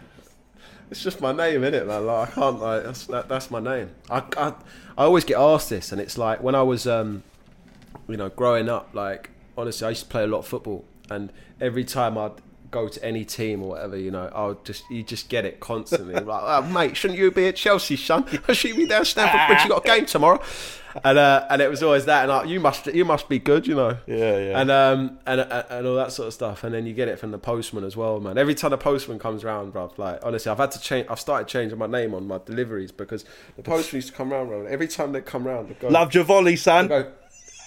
it's 0.91 1.03
just 1.03 1.21
my 1.21 1.33
name, 1.33 1.61
innit, 1.61 1.87
man? 1.87 2.07
Like, 2.07 2.29
I 2.31 2.33
can't 2.33 2.59
like 2.61 2.83
that's 2.85 3.07
that, 3.07 3.29
that's 3.29 3.51
my 3.51 3.61
name. 3.61 3.91
I, 4.09 4.23
I 4.37 4.49
I 4.99 5.05
always 5.05 5.25
get 5.25 5.39
asked 5.39 5.69
this, 5.71 5.93
and 5.93 6.01
it's 6.01 6.17
like 6.19 6.43
when 6.43 6.55
I 6.55 6.63
was 6.63 6.87
um, 6.87 7.23
you 8.09 8.17
know, 8.17 8.29
growing 8.31 8.69
up. 8.71 8.89
Like 8.95 9.31
honestly, 9.59 9.87
I 9.87 9.91
used 9.91 10.03
to 10.05 10.09
play 10.09 10.25
a 10.25 10.27
lot 10.27 10.39
of 10.39 10.47
football, 10.47 10.85
and 11.11 11.33
every 11.61 11.85
time 11.85 12.17
I'd 12.17 12.33
go 12.71 12.89
to 12.89 13.05
any 13.05 13.25
team 13.25 13.63
or 13.63 13.71
whatever, 13.71 13.97
you 13.97 14.11
know, 14.11 14.31
I'll 14.35 14.55
just 14.65 14.89
you 14.91 15.03
just 15.03 15.29
get 15.29 15.45
it 15.45 15.61
constantly. 15.61 16.15
like, 16.15 16.43
oh, 16.45 16.63
mate, 16.63 16.97
shouldn't 16.97 17.19
you 17.19 17.31
be 17.31 17.49
at 17.49 17.57
Chelsea, 17.57 17.97
son? 17.97 18.27
Should 18.53 18.71
you 18.71 18.77
be 18.77 18.87
down 18.87 19.05
Stamford 19.05 19.47
Bridge? 19.49 19.65
You 19.65 19.71
got 19.71 19.85
a 19.85 19.87
game 19.87 20.07
tomorrow. 20.07 20.41
And 21.05 21.19
uh, 21.19 21.47
and 21.49 21.63
it 21.63 21.71
was 21.71 21.85
always 21.85 22.07
that, 22.07 22.23
and 22.23 22.31
like, 22.31 22.49
you 22.49 22.59
must 22.59 22.87
you 22.87 23.05
must 23.05 23.29
be 23.29 23.39
good, 23.39 23.67
you 23.67 23.77
know. 23.77 23.97
Yeah, 24.09 24.39
yeah. 24.39 24.61
And 24.61 24.71
um 24.73 25.19
and, 25.25 25.41
and 25.41 25.65
and 25.71 25.87
all 25.87 25.95
that 25.95 26.11
sort 26.11 26.27
of 26.27 26.35
stuff, 26.35 26.65
and 26.65 26.75
then 26.75 26.85
you 26.85 26.95
get 26.95 27.07
it 27.07 27.19
from 27.19 27.31
the 27.31 27.39
postman 27.39 27.85
as 27.85 27.97
well, 27.97 28.19
man. 28.19 28.37
Every 28.37 28.57
time 28.57 28.71
the 28.73 28.79
postman 28.79 29.21
comes 29.21 29.45
round, 29.45 29.73
bruv, 29.73 29.99
like 29.99 30.19
honestly, 30.25 30.51
I've 30.51 30.59
had 30.59 30.73
to 30.73 30.81
change. 30.81 31.07
I've 31.09 31.21
started 31.21 31.47
changing 31.47 31.79
my 31.79 31.87
name 31.87 32.13
on 32.13 32.27
my 32.27 32.41
deliveries 32.45 32.91
because 32.91 33.25
the 33.57 33.63
postman 33.63 33.99
used 33.99 34.09
to 34.09 34.15
come 34.15 34.33
round, 34.33 34.49
bro. 34.49 34.67
Every 34.67 34.89
time 34.89 35.13
they 35.13 35.21
come 35.21 35.47
round, 35.47 35.79
go, 35.79 35.89
Love 35.89 36.13
your 36.13 36.25
volley, 36.25 36.57
son. 36.57 36.89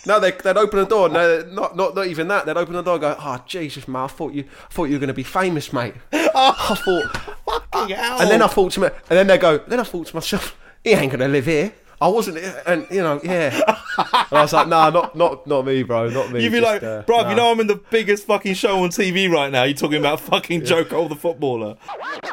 No, 0.05 0.19
they 0.19 0.31
they'd 0.31 0.57
open 0.57 0.79
the 0.79 0.85
door. 0.85 1.09
No, 1.09 1.41
not 1.51 1.75
not 1.75 1.95
not 1.95 2.07
even 2.07 2.27
that. 2.27 2.45
They'd 2.45 2.57
open 2.57 2.73
the 2.73 2.81
door. 2.81 2.95
and 2.95 3.01
Go, 3.01 3.15
oh 3.19 3.37
Jesus, 3.47 3.87
man! 3.87 4.03
I 4.03 4.07
thought 4.07 4.33
you 4.33 4.43
I 4.69 4.73
thought 4.73 4.85
you 4.85 4.93
were 4.95 4.99
gonna 4.99 5.13
be 5.13 5.23
famous, 5.23 5.71
mate. 5.71 5.93
I 6.13 6.75
thought, 6.83 7.35
Fucking 7.73 7.95
hell. 7.95 8.21
and 8.21 8.29
then 8.29 8.41
I 8.41 8.47
thought 8.47 8.71
to 8.73 8.81
me, 8.81 8.87
and 8.87 9.17
then 9.17 9.27
they 9.27 9.37
go, 9.37 9.59
then 9.59 9.79
I 9.79 9.83
thought 9.83 10.07
to 10.07 10.15
myself, 10.15 10.57
he 10.83 10.91
ain't 10.91 11.11
gonna 11.11 11.27
live 11.27 11.45
here. 11.45 11.73
I 12.01 12.07
wasn't, 12.09 12.39
and 12.67 12.85
you 12.91 13.01
know, 13.01 13.21
yeah. 13.23 13.55
And 13.97 14.39
I 14.39 14.41
was 14.41 14.51
like, 14.51 14.67
nah, 14.67 14.89
not 14.89 15.15
not 15.15 15.47
not 15.47 15.65
me, 15.65 15.83
bro, 15.83 16.09
not 16.09 16.31
me. 16.33 16.43
You'd 16.43 16.51
be 16.51 16.59
Just, 16.59 16.73
like, 16.73 16.83
uh, 16.83 17.03
bro, 17.03 17.21
nah." 17.21 17.29
you 17.29 17.35
know 17.35 17.49
I'm 17.51 17.59
in 17.61 17.67
the 17.67 17.75
biggest 17.91 18.25
fucking 18.25 18.55
show 18.55 18.83
on 18.83 18.89
TV 18.89 19.29
right 19.31 19.49
now. 19.49 19.63
You're 19.63 19.77
talking 19.77 19.99
about 19.99 20.19
fucking 20.19 20.65
Joe 20.65 20.83
Cole, 20.83 21.07
the 21.07 21.15
footballer. 21.15 21.77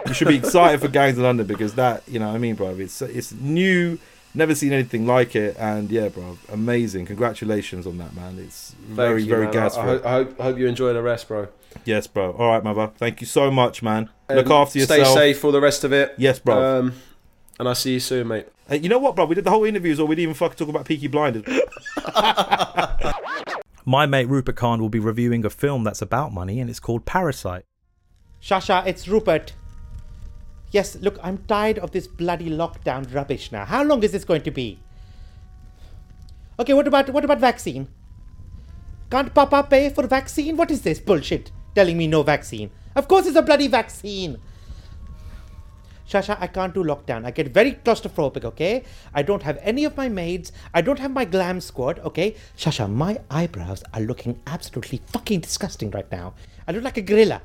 You 0.09 0.14
should 0.14 0.26
be 0.26 0.37
excited 0.37 0.80
for 0.80 0.88
Gangs 0.88 1.18
of 1.18 1.22
London 1.24 1.46
because 1.46 1.74
that, 1.74 2.02
you 2.09 2.18
know 2.18 2.28
what 2.28 2.35
I 2.35 2.38
mean, 2.38 2.56
bro? 2.56 2.70
It's 2.70 3.00
it's 3.02 3.30
new, 3.33 3.98
never 4.35 4.55
seen 4.55 4.73
anything 4.73 5.07
like 5.07 5.35
it. 5.37 5.57
And 5.59 5.90
yeah, 5.90 6.09
bro, 6.09 6.38
amazing. 6.53 7.07
Congratulations 7.07 7.87
on 7.87 7.99
that, 7.99 8.14
man. 8.14 8.38
It's 8.38 8.75
very, 8.81 9.23
you, 9.23 9.29
very 9.29 9.45
man. 9.45 9.53
gas 9.53 9.77
I, 9.77 9.81
I, 9.81 9.85
hope, 9.85 10.07
I 10.07 10.11
hope 10.12 10.40
I 10.40 10.43
hope 10.45 10.59
you 10.59 10.66
enjoy 10.66 10.93
the 10.93 11.03
rest, 11.03 11.29
bro. 11.29 11.49
Yes, 11.85 12.07
bro. 12.07 12.33
All 12.33 12.49
right, 12.49 12.64
mother. 12.64 12.90
Thank 12.97 13.21
you 13.21 13.27
so 13.27 13.51
much, 13.51 13.83
man. 13.83 14.11
Look 14.29 14.47
Um, 14.47 14.53
after 14.53 14.79
yourself. 14.79 15.07
Stay 15.09 15.14
safe 15.14 15.38
for 15.40 15.53
the 15.53 15.61
rest 15.61 15.85
of 15.85 15.93
it. 15.93 16.14
Yes, 16.19 16.38
bro. 16.38 16.81
Um, 16.81 16.93
and 17.59 17.69
I'll 17.69 17.75
see 17.75 17.93
you 17.95 18.01
soon, 18.01 18.29
mate. 18.29 18.47
Hey, 18.69 18.79
you 18.79 18.88
know 18.88 18.99
what, 18.99 19.14
bro? 19.16 19.25
We 19.27 19.35
did 19.35 19.45
the 19.45 19.51
whole 19.51 19.64
interview, 19.64 19.95
so 19.95 20.05
we 20.05 20.14
didn't 20.16 20.23
even 20.25 20.35
fucking 20.35 20.57
talk 20.57 20.69
about 20.69 20.85
Peaky 20.85 21.09
Blinders. 21.09 21.45
My 23.85 24.07
mate 24.07 24.29
Rupert 24.29 24.57
Khan 24.57 24.81
will 24.81 24.88
be 24.88 24.99
reviewing 24.99 25.45
a 25.45 25.51
film 25.51 25.85
that's 25.85 26.03
about 26.03 26.33
money, 26.33 26.61
and 26.61 26.69
it's 26.71 26.81
called 26.81 27.05
Parasite. 27.07 27.64
Shasha, 28.43 28.87
it's 28.87 29.09
Rupert. 29.09 29.53
Yes, 30.70 30.96
look, 31.00 31.18
I'm 31.22 31.38
tired 31.48 31.78
of 31.78 31.90
this 31.90 32.06
bloody 32.06 32.48
lockdown 32.48 33.12
rubbish 33.12 33.50
now. 33.50 33.64
How 33.64 33.83
long 33.83 34.02
is 34.02 34.12
this 34.12 34.24
going 34.24 34.42
to 34.42 34.50
be? 34.50 34.78
Okay, 36.59 36.74
what 36.74 36.87
about 36.87 37.11
what 37.11 37.24
about 37.24 37.40
vaccine? 37.40 37.88
Can't 39.11 39.35
Papa 39.35 39.66
pay 39.68 39.87
eh, 39.87 39.90
for 39.90 40.06
vaccine? 40.06 40.56
What 40.56 40.70
is 40.70 40.83
this 40.83 41.00
bullshit? 41.00 41.50
Telling 41.74 41.98
me 41.98 42.06
no 42.06 42.22
vaccine. 42.22 42.70
Of 42.94 43.09
course 43.09 43.26
it's 43.26 43.37
a 43.37 43.42
bloody 43.42 43.66
vaccine. 43.66 44.38
Shasha, 46.09 46.37
I 46.40 46.48
can't 46.48 46.74
do 46.74 46.83
lockdown. 46.83 47.24
I 47.24 47.30
get 47.30 47.48
very 47.48 47.72
claustrophobic, 47.72 48.44
okay? 48.44 48.83
I 49.14 49.22
don't 49.22 49.42
have 49.44 49.59
any 49.62 49.85
of 49.85 49.96
my 49.96 50.09
maids. 50.09 50.50
I 50.74 50.80
don't 50.80 50.98
have 50.98 51.12
my 51.12 51.24
glam 51.24 51.61
squad, 51.61 52.00
okay? 52.00 52.35
Shasha, 52.56 52.90
my 52.92 53.18
eyebrows 53.30 53.85
are 53.94 54.00
looking 54.00 54.40
absolutely 54.46 55.00
fucking 55.06 55.40
disgusting 55.40 55.90
right 55.92 56.11
now. 56.11 56.35
I 56.66 56.72
look 56.72 56.83
like 56.83 56.96
a 56.96 57.02
gorilla. 57.02 57.42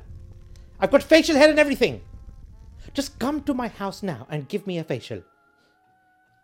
I've 0.79 0.89
got 0.89 1.03
facial 1.03 1.35
hair 1.35 1.49
and 1.49 1.59
everything. 1.59 2.01
Just 2.95 3.19
come 3.19 3.41
to 3.43 3.53
my 3.53 3.67
house 3.67 4.01
now 4.03 4.25
and 4.29 4.47
give 4.47 4.65
me 4.65 4.77
a 4.77 4.83
facial. 4.83 5.21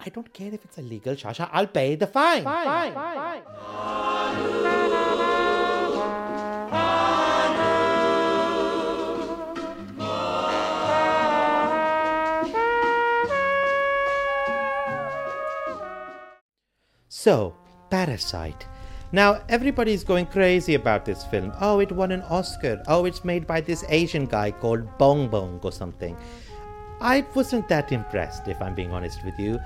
I 0.01 0.09
don't 0.09 0.33
care 0.33 0.53
if 0.53 0.65
it's 0.65 0.77
illegal, 0.77 1.15
Shasha. 1.15 1.49
I'll 1.51 1.67
pay 1.67 1.95
the 1.95 2.07
fine. 2.07 2.43
Fine, 2.43 2.93
fine, 2.93 2.93
fine. 2.93 3.41
So, 17.07 17.55
Parasite. 17.89 18.65
Now, 19.13 19.41
everybody's 19.49 20.03
going 20.05 20.27
crazy 20.27 20.75
about 20.75 21.03
this 21.03 21.25
film. 21.25 21.51
Oh, 21.59 21.79
it 21.79 21.91
won 21.91 22.11
an 22.11 22.21
Oscar. 22.23 22.81
Oh, 22.87 23.05
it's 23.05 23.25
made 23.25 23.45
by 23.45 23.59
this 23.59 23.83
Asian 23.89 24.25
guy 24.25 24.51
called 24.51 24.97
Bong 24.97 25.27
Bong 25.27 25.59
or 25.63 25.71
something. 25.71 26.17
I 27.01 27.25
wasn't 27.35 27.67
that 27.67 27.91
impressed, 27.91 28.47
if 28.47 28.61
I'm 28.61 28.73
being 28.73 28.93
honest 28.93 29.25
with 29.25 29.37
you. 29.37 29.59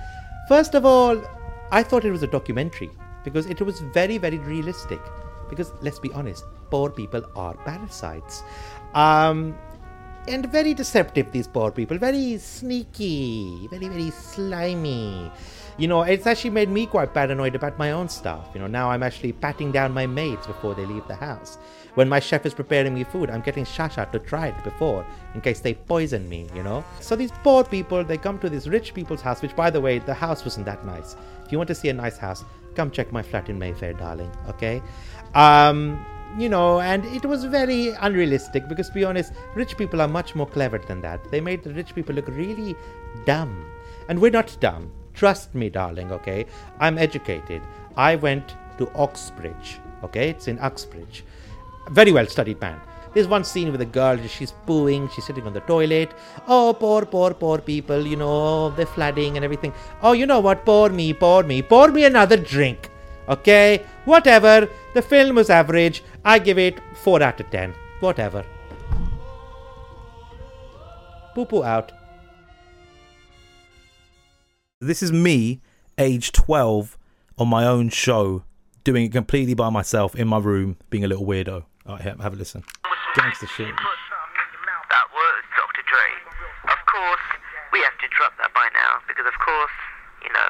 First 0.48 0.74
of 0.74 0.86
all, 0.86 1.22
I 1.72 1.84
thought 1.84 2.06
it 2.06 2.12
was 2.12 2.24
a 2.24 2.28
documentary 2.28 2.90
because 3.24 3.46
it 3.46 3.62
was 3.62 3.82
very, 3.94 4.18
very 4.18 4.40
realistic. 4.40 5.00
Because 5.50 5.72
let's 5.82 6.00
be 6.00 6.12
honest, 6.14 6.44
poor 6.72 6.90
people 6.90 7.24
are 7.36 7.54
parasites. 7.66 8.42
Um, 8.96 9.56
and 10.28 10.52
very 10.52 10.74
deceptive 10.74 11.32
these 11.32 11.48
poor 11.48 11.72
people 11.72 11.98
very 11.98 12.38
sneaky 12.38 13.68
very 13.70 13.88
very 13.88 14.10
slimy 14.10 15.32
you 15.78 15.88
know 15.88 16.04
it's 16.04 16.26
actually 16.26 16.50
made 16.50 16.70
me 16.70 16.86
quite 16.86 17.14
paranoid 17.14 17.56
about 17.56 17.78
my 17.78 17.92
own 17.92 18.08
stuff 18.08 18.48
you 18.54 18.60
know 18.60 18.68
now 18.68 18.90
i'm 18.90 19.04
actually 19.04 19.34
patting 19.34 19.72
down 19.72 19.94
my 19.94 20.06
maids 20.06 20.48
before 20.48 20.74
they 20.74 20.86
leave 20.86 21.06
the 21.08 21.16
house 21.16 21.58
when 21.96 22.08
my 22.08 22.20
chef 22.20 22.46
is 22.46 22.54
preparing 22.54 22.94
me 22.94 23.04
food 23.04 23.30
i'm 23.30 23.42
getting 23.42 23.66
shasha 23.66 24.10
to 24.12 24.20
try 24.20 24.48
it 24.48 24.64
before 24.64 25.06
in 25.34 25.42
case 25.42 25.60
they 25.60 25.74
poison 25.74 26.28
me 26.30 26.48
you 26.56 26.64
know 26.64 26.84
so 27.02 27.16
these 27.16 27.32
poor 27.44 27.64
people 27.64 28.04
they 28.04 28.18
come 28.18 28.40
to 28.40 28.50
this 28.50 28.68
rich 28.68 28.94
people's 28.94 29.22
house 29.22 29.42
which 29.42 29.56
by 29.56 29.70
the 29.70 29.80
way 29.80 30.00
the 30.00 30.14
house 30.14 30.44
wasn't 30.44 30.66
that 30.66 30.86
nice 30.86 31.16
if 31.46 31.52
you 31.52 31.58
want 31.58 31.68
to 31.68 31.76
see 31.76 31.90
a 31.90 31.94
nice 31.94 32.18
house 32.18 32.46
come 32.76 32.90
check 32.90 33.12
my 33.12 33.22
flat 33.22 33.50
in 33.50 33.60
mayfair 33.60 33.94
darling 33.94 34.32
okay 34.48 34.82
um 35.34 36.04
you 36.38 36.50
know, 36.50 36.82
and 36.82 37.06
it 37.06 37.26
was 37.26 37.46
very 37.46 37.90
unrealistic 38.02 38.68
because, 38.68 38.90
to 38.90 38.94
be 38.94 39.06
honest, 39.06 39.32
rich 39.56 39.78
people 39.78 40.02
are 40.02 40.08
much 40.08 40.36
more 40.36 40.46
clever 40.46 40.78
than 40.78 41.00
that. 41.02 41.32
They 41.32 41.40
made 41.40 41.64
the 41.64 41.74
rich 41.74 41.96
people 41.96 42.14
look 42.14 42.28
really 42.28 42.76
dumb. 43.26 43.66
And 44.10 44.20
we're 44.20 44.32
not 44.32 44.58
dumb. 44.60 44.92
Trust 45.16 45.56
me, 45.56 45.70
darling, 45.70 46.12
okay? 46.12 46.46
I'm 46.80 46.98
educated. 46.98 47.62
I 47.96 48.16
went 48.16 48.56
to 48.78 48.90
Oxbridge, 48.96 49.80
okay? 50.04 50.30
It's 50.30 50.48
in 50.48 50.60
Uxbridge. 50.60 51.24
Very 51.90 52.12
well 52.12 52.28
studied 52.28 52.60
man. 52.60 52.80
There's 53.14 53.30
one 53.30 53.46
scene 53.46 53.72
with 53.72 53.80
a 53.80 53.86
girl, 53.86 54.18
she's 54.28 54.52
booing, 54.66 55.08
she's 55.10 55.26
sitting 55.26 55.48
on 55.48 55.54
the 55.54 55.62
toilet. 55.62 56.14
Oh, 56.50 56.76
poor, 56.78 57.06
poor, 57.06 57.34
poor 57.34 57.60
people, 57.60 58.06
you 58.06 58.18
know, 58.18 58.72
they're 58.72 58.86
flooding 58.86 59.38
and 59.38 59.46
everything. 59.46 59.74
Oh, 60.02 60.12
you 60.12 60.26
know 60.26 60.42
what? 60.42 60.66
Pour 60.66 60.90
me, 60.90 61.14
pour 61.14 61.44
me, 61.44 61.62
pour 61.62 61.88
me 61.92 62.04
another 62.04 62.36
drink. 62.36 62.92
Okay, 63.30 63.86
whatever. 64.04 64.68
The 64.94 65.02
film 65.02 65.38
was 65.38 65.50
average. 65.50 66.04
I 66.26 66.40
give 66.40 66.58
it 66.58 66.80
4 67.04 67.24
out 67.24 67.40
of 67.40 67.50
10. 67.50 67.74
Whatever. 68.02 68.44
Poo 71.34 71.46
poo 71.46 71.64
out. 71.64 71.94
This 74.86 75.02
is 75.02 75.10
me, 75.10 75.66
age 75.98 76.30
12, 76.30 76.94
on 77.42 77.50
my 77.50 77.66
own 77.66 77.90
show, 77.90 78.46
doing 78.86 79.10
it 79.10 79.12
completely 79.18 79.58
by 79.58 79.74
myself 79.74 80.14
in 80.14 80.30
my 80.30 80.38
room, 80.38 80.78
being 80.94 81.02
a 81.02 81.10
little 81.10 81.26
weirdo. 81.26 81.66
All 81.90 81.98
right, 81.98 82.06
here, 82.06 82.14
have 82.22 82.34
a 82.34 82.36
listen. 82.38 82.62
Gangster 83.18 83.50
shit. 83.50 83.66
That 83.66 85.08
was 85.10 85.42
Dr. 85.58 85.82
Dre. 85.90 86.06
Of 86.70 86.78
course, 86.86 87.26
we 87.74 87.82
have 87.82 87.98
to 87.98 88.08
drop 88.14 88.38
that 88.38 88.54
by 88.54 88.70
now 88.78 89.02
because, 89.10 89.26
of 89.26 89.34
course, 89.42 89.74
you 90.22 90.30
know, 90.30 90.50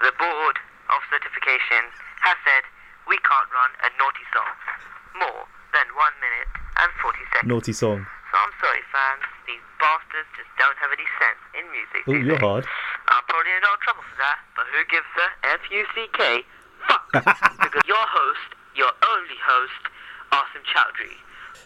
the 0.00 0.16
board 0.16 0.56
of 0.88 1.04
certification 1.12 1.92
has 2.24 2.40
said 2.48 2.64
we 3.04 3.20
can't 3.20 3.52
run 3.52 3.70
a 3.84 3.92
naughty 4.00 4.24
song 4.32 4.48
more 5.28 5.44
than 5.76 5.84
one 6.00 6.16
minute 6.24 6.48
and 6.80 6.88
40 7.04 7.20
seconds. 7.36 7.52
Naughty 7.52 7.76
song. 7.76 8.00
So 8.32 8.34
I'm 8.40 8.54
sorry, 8.64 8.80
fans. 8.88 9.28
These 9.44 9.60
bastards 9.76 10.28
just 10.40 10.48
don't 10.56 10.78
have 10.80 10.88
any 10.88 11.04
sense 11.20 11.40
in 11.52 11.64
music. 11.68 12.00
Oh, 12.08 12.16
you're 12.16 12.40
hard. 12.40 12.64
I'm 13.32 13.40
probably 13.40 13.56
in 13.56 13.64
a 13.64 13.80
trouble 13.82 14.02
for 14.02 14.18
that, 14.18 14.38
but 14.54 14.66
who 14.68 14.84
gives 14.92 15.08
a 15.16 15.28
F? 15.48 15.60
U 15.70 15.86
C 15.94 16.06
K. 16.12 16.42
Fuck. 16.86 17.12
because 17.64 17.88
your 17.88 17.96
host, 17.96 18.54
your 18.76 18.92
only 19.08 19.40
host, 19.42 19.88
Awesome 20.32 20.60
Chowdhury. 20.68 21.16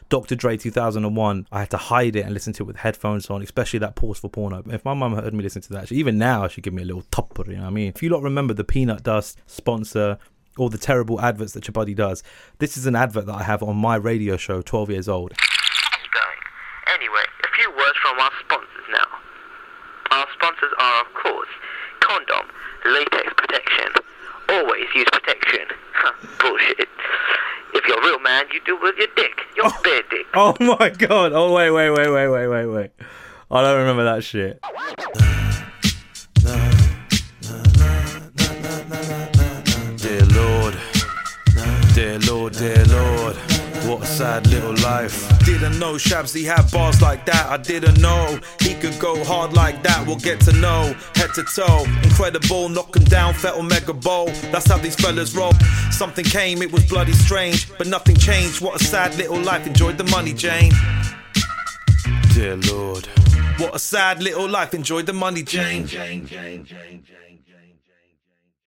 Dr. 0.08 0.36
Dre 0.36 0.56
2001, 0.56 1.48
I 1.50 1.58
had 1.60 1.70
to 1.70 1.76
hide 1.76 2.14
it 2.14 2.24
and 2.24 2.32
listen 2.32 2.52
to 2.52 2.62
it 2.62 2.66
with 2.66 2.76
headphones 2.76 3.28
on, 3.30 3.42
especially 3.42 3.80
that 3.80 3.96
pause 3.96 4.20
for 4.20 4.28
porno. 4.28 4.62
If 4.70 4.84
my 4.84 4.94
mum 4.94 5.14
heard 5.14 5.34
me 5.34 5.42
listen 5.42 5.60
to 5.62 5.72
that, 5.72 5.88
she, 5.88 5.96
even 5.96 6.18
now 6.18 6.46
she'd 6.46 6.62
give 6.62 6.72
me 6.72 6.82
a 6.82 6.86
little 6.86 7.02
topper, 7.10 7.44
you 7.50 7.56
know 7.56 7.62
what 7.62 7.68
I 7.68 7.70
mean? 7.70 7.88
If 7.88 8.00
you 8.00 8.10
lot 8.10 8.22
remember 8.22 8.54
the 8.54 8.62
Peanut 8.62 9.02
Dust 9.02 9.40
sponsor, 9.46 10.18
all 10.56 10.68
the 10.68 10.78
terrible 10.78 11.20
adverts 11.20 11.52
that 11.54 11.66
your 11.66 11.72
buddy 11.72 11.94
does, 11.94 12.22
this 12.58 12.76
is 12.76 12.86
an 12.86 12.94
advert 12.94 13.26
that 13.26 13.34
I 13.34 13.42
have 13.42 13.64
on 13.64 13.76
my 13.76 13.96
radio 13.96 14.36
show, 14.36 14.62
12 14.62 14.90
years 14.90 15.08
old. 15.08 15.32
Anyway, 16.94 17.24
a 17.42 17.56
few 17.56 17.70
words 17.70 17.98
from 18.00 18.20
our 18.20 18.30
sponsors 18.44 18.86
now. 18.92 19.06
Our 20.12 20.26
sponsors 20.34 20.72
are, 20.78 21.00
of 21.00 21.12
course, 21.14 21.25
latex 22.92 23.32
protection. 23.36 23.92
Always 24.48 24.86
use 24.94 25.06
protection. 25.12 25.66
Huh, 25.92 26.12
Bullshit. 26.40 26.88
If 27.74 27.86
you're 27.86 27.98
a 27.98 28.04
real 28.04 28.20
man, 28.20 28.46
you 28.52 28.60
do 28.64 28.78
with 28.80 28.96
your 28.96 29.08
dick, 29.16 29.40
your 29.56 29.66
oh. 29.66 29.80
bare 29.82 30.02
dick. 30.10 30.26
Oh 30.34 30.56
my 30.60 30.90
god. 30.90 31.32
Oh, 31.32 31.52
wait, 31.52 31.70
wait, 31.70 31.90
wait, 31.90 32.08
wait, 32.08 32.28
wait, 32.28 32.48
wait, 32.48 32.66
wait. 32.66 32.90
I 33.50 33.62
don't 33.62 33.78
remember 33.78 34.04
that 34.04 34.24
shit. 34.24 34.60
Dear 39.96 40.24
Lord, 40.26 40.76
dear 41.94 42.18
Lord, 42.20 42.52
dear 42.54 42.84
Lord, 42.86 43.36
what 43.86 44.02
a 44.02 44.06
sad 44.06 44.46
little 44.46 44.74
life. 44.76 45.35
Didn't 45.46 45.78
know 45.78 45.94
Shabsy 45.94 46.44
had 46.44 46.68
bars 46.72 47.00
like 47.00 47.24
that. 47.26 47.46
I 47.46 47.56
didn't 47.56 48.00
know 48.00 48.40
he 48.60 48.74
could 48.74 48.98
go 48.98 49.22
hard 49.24 49.52
like 49.52 49.80
that. 49.84 50.04
We'll 50.04 50.16
get 50.16 50.40
to 50.40 50.52
know 50.52 50.92
head 51.14 51.30
to 51.34 51.44
toe. 51.44 51.84
Incredible, 52.02 52.68
knock 52.68 52.96
'em 52.96 53.04
down, 53.04 53.32
felt 53.32 53.62
mega 53.64 53.92
bowl. 53.92 54.26
That's 54.50 54.68
how 54.68 54.78
these 54.78 54.96
fellas 54.96 55.36
roll. 55.36 55.52
Something 55.92 56.24
came, 56.24 56.62
it 56.62 56.72
was 56.72 56.84
bloody 56.84 57.12
strange, 57.12 57.68
but 57.78 57.86
nothing 57.86 58.16
changed. 58.16 58.60
What 58.60 58.80
a 58.80 58.84
sad 58.84 59.16
little 59.16 59.38
life. 59.38 59.68
Enjoyed 59.68 59.98
the 59.98 60.04
money, 60.16 60.32
Jane. 60.32 60.72
Dear 62.34 62.56
Lord, 62.56 63.06
what 63.58 63.72
a 63.72 63.78
sad 63.78 64.24
little 64.24 64.48
life. 64.48 64.74
Enjoyed 64.74 65.06
the 65.06 65.12
money, 65.12 65.44
Jane. 65.44 65.86
Jane, 65.86 66.26
Jane, 66.26 66.64
Jane, 66.64 67.04
Jane. 67.04 67.25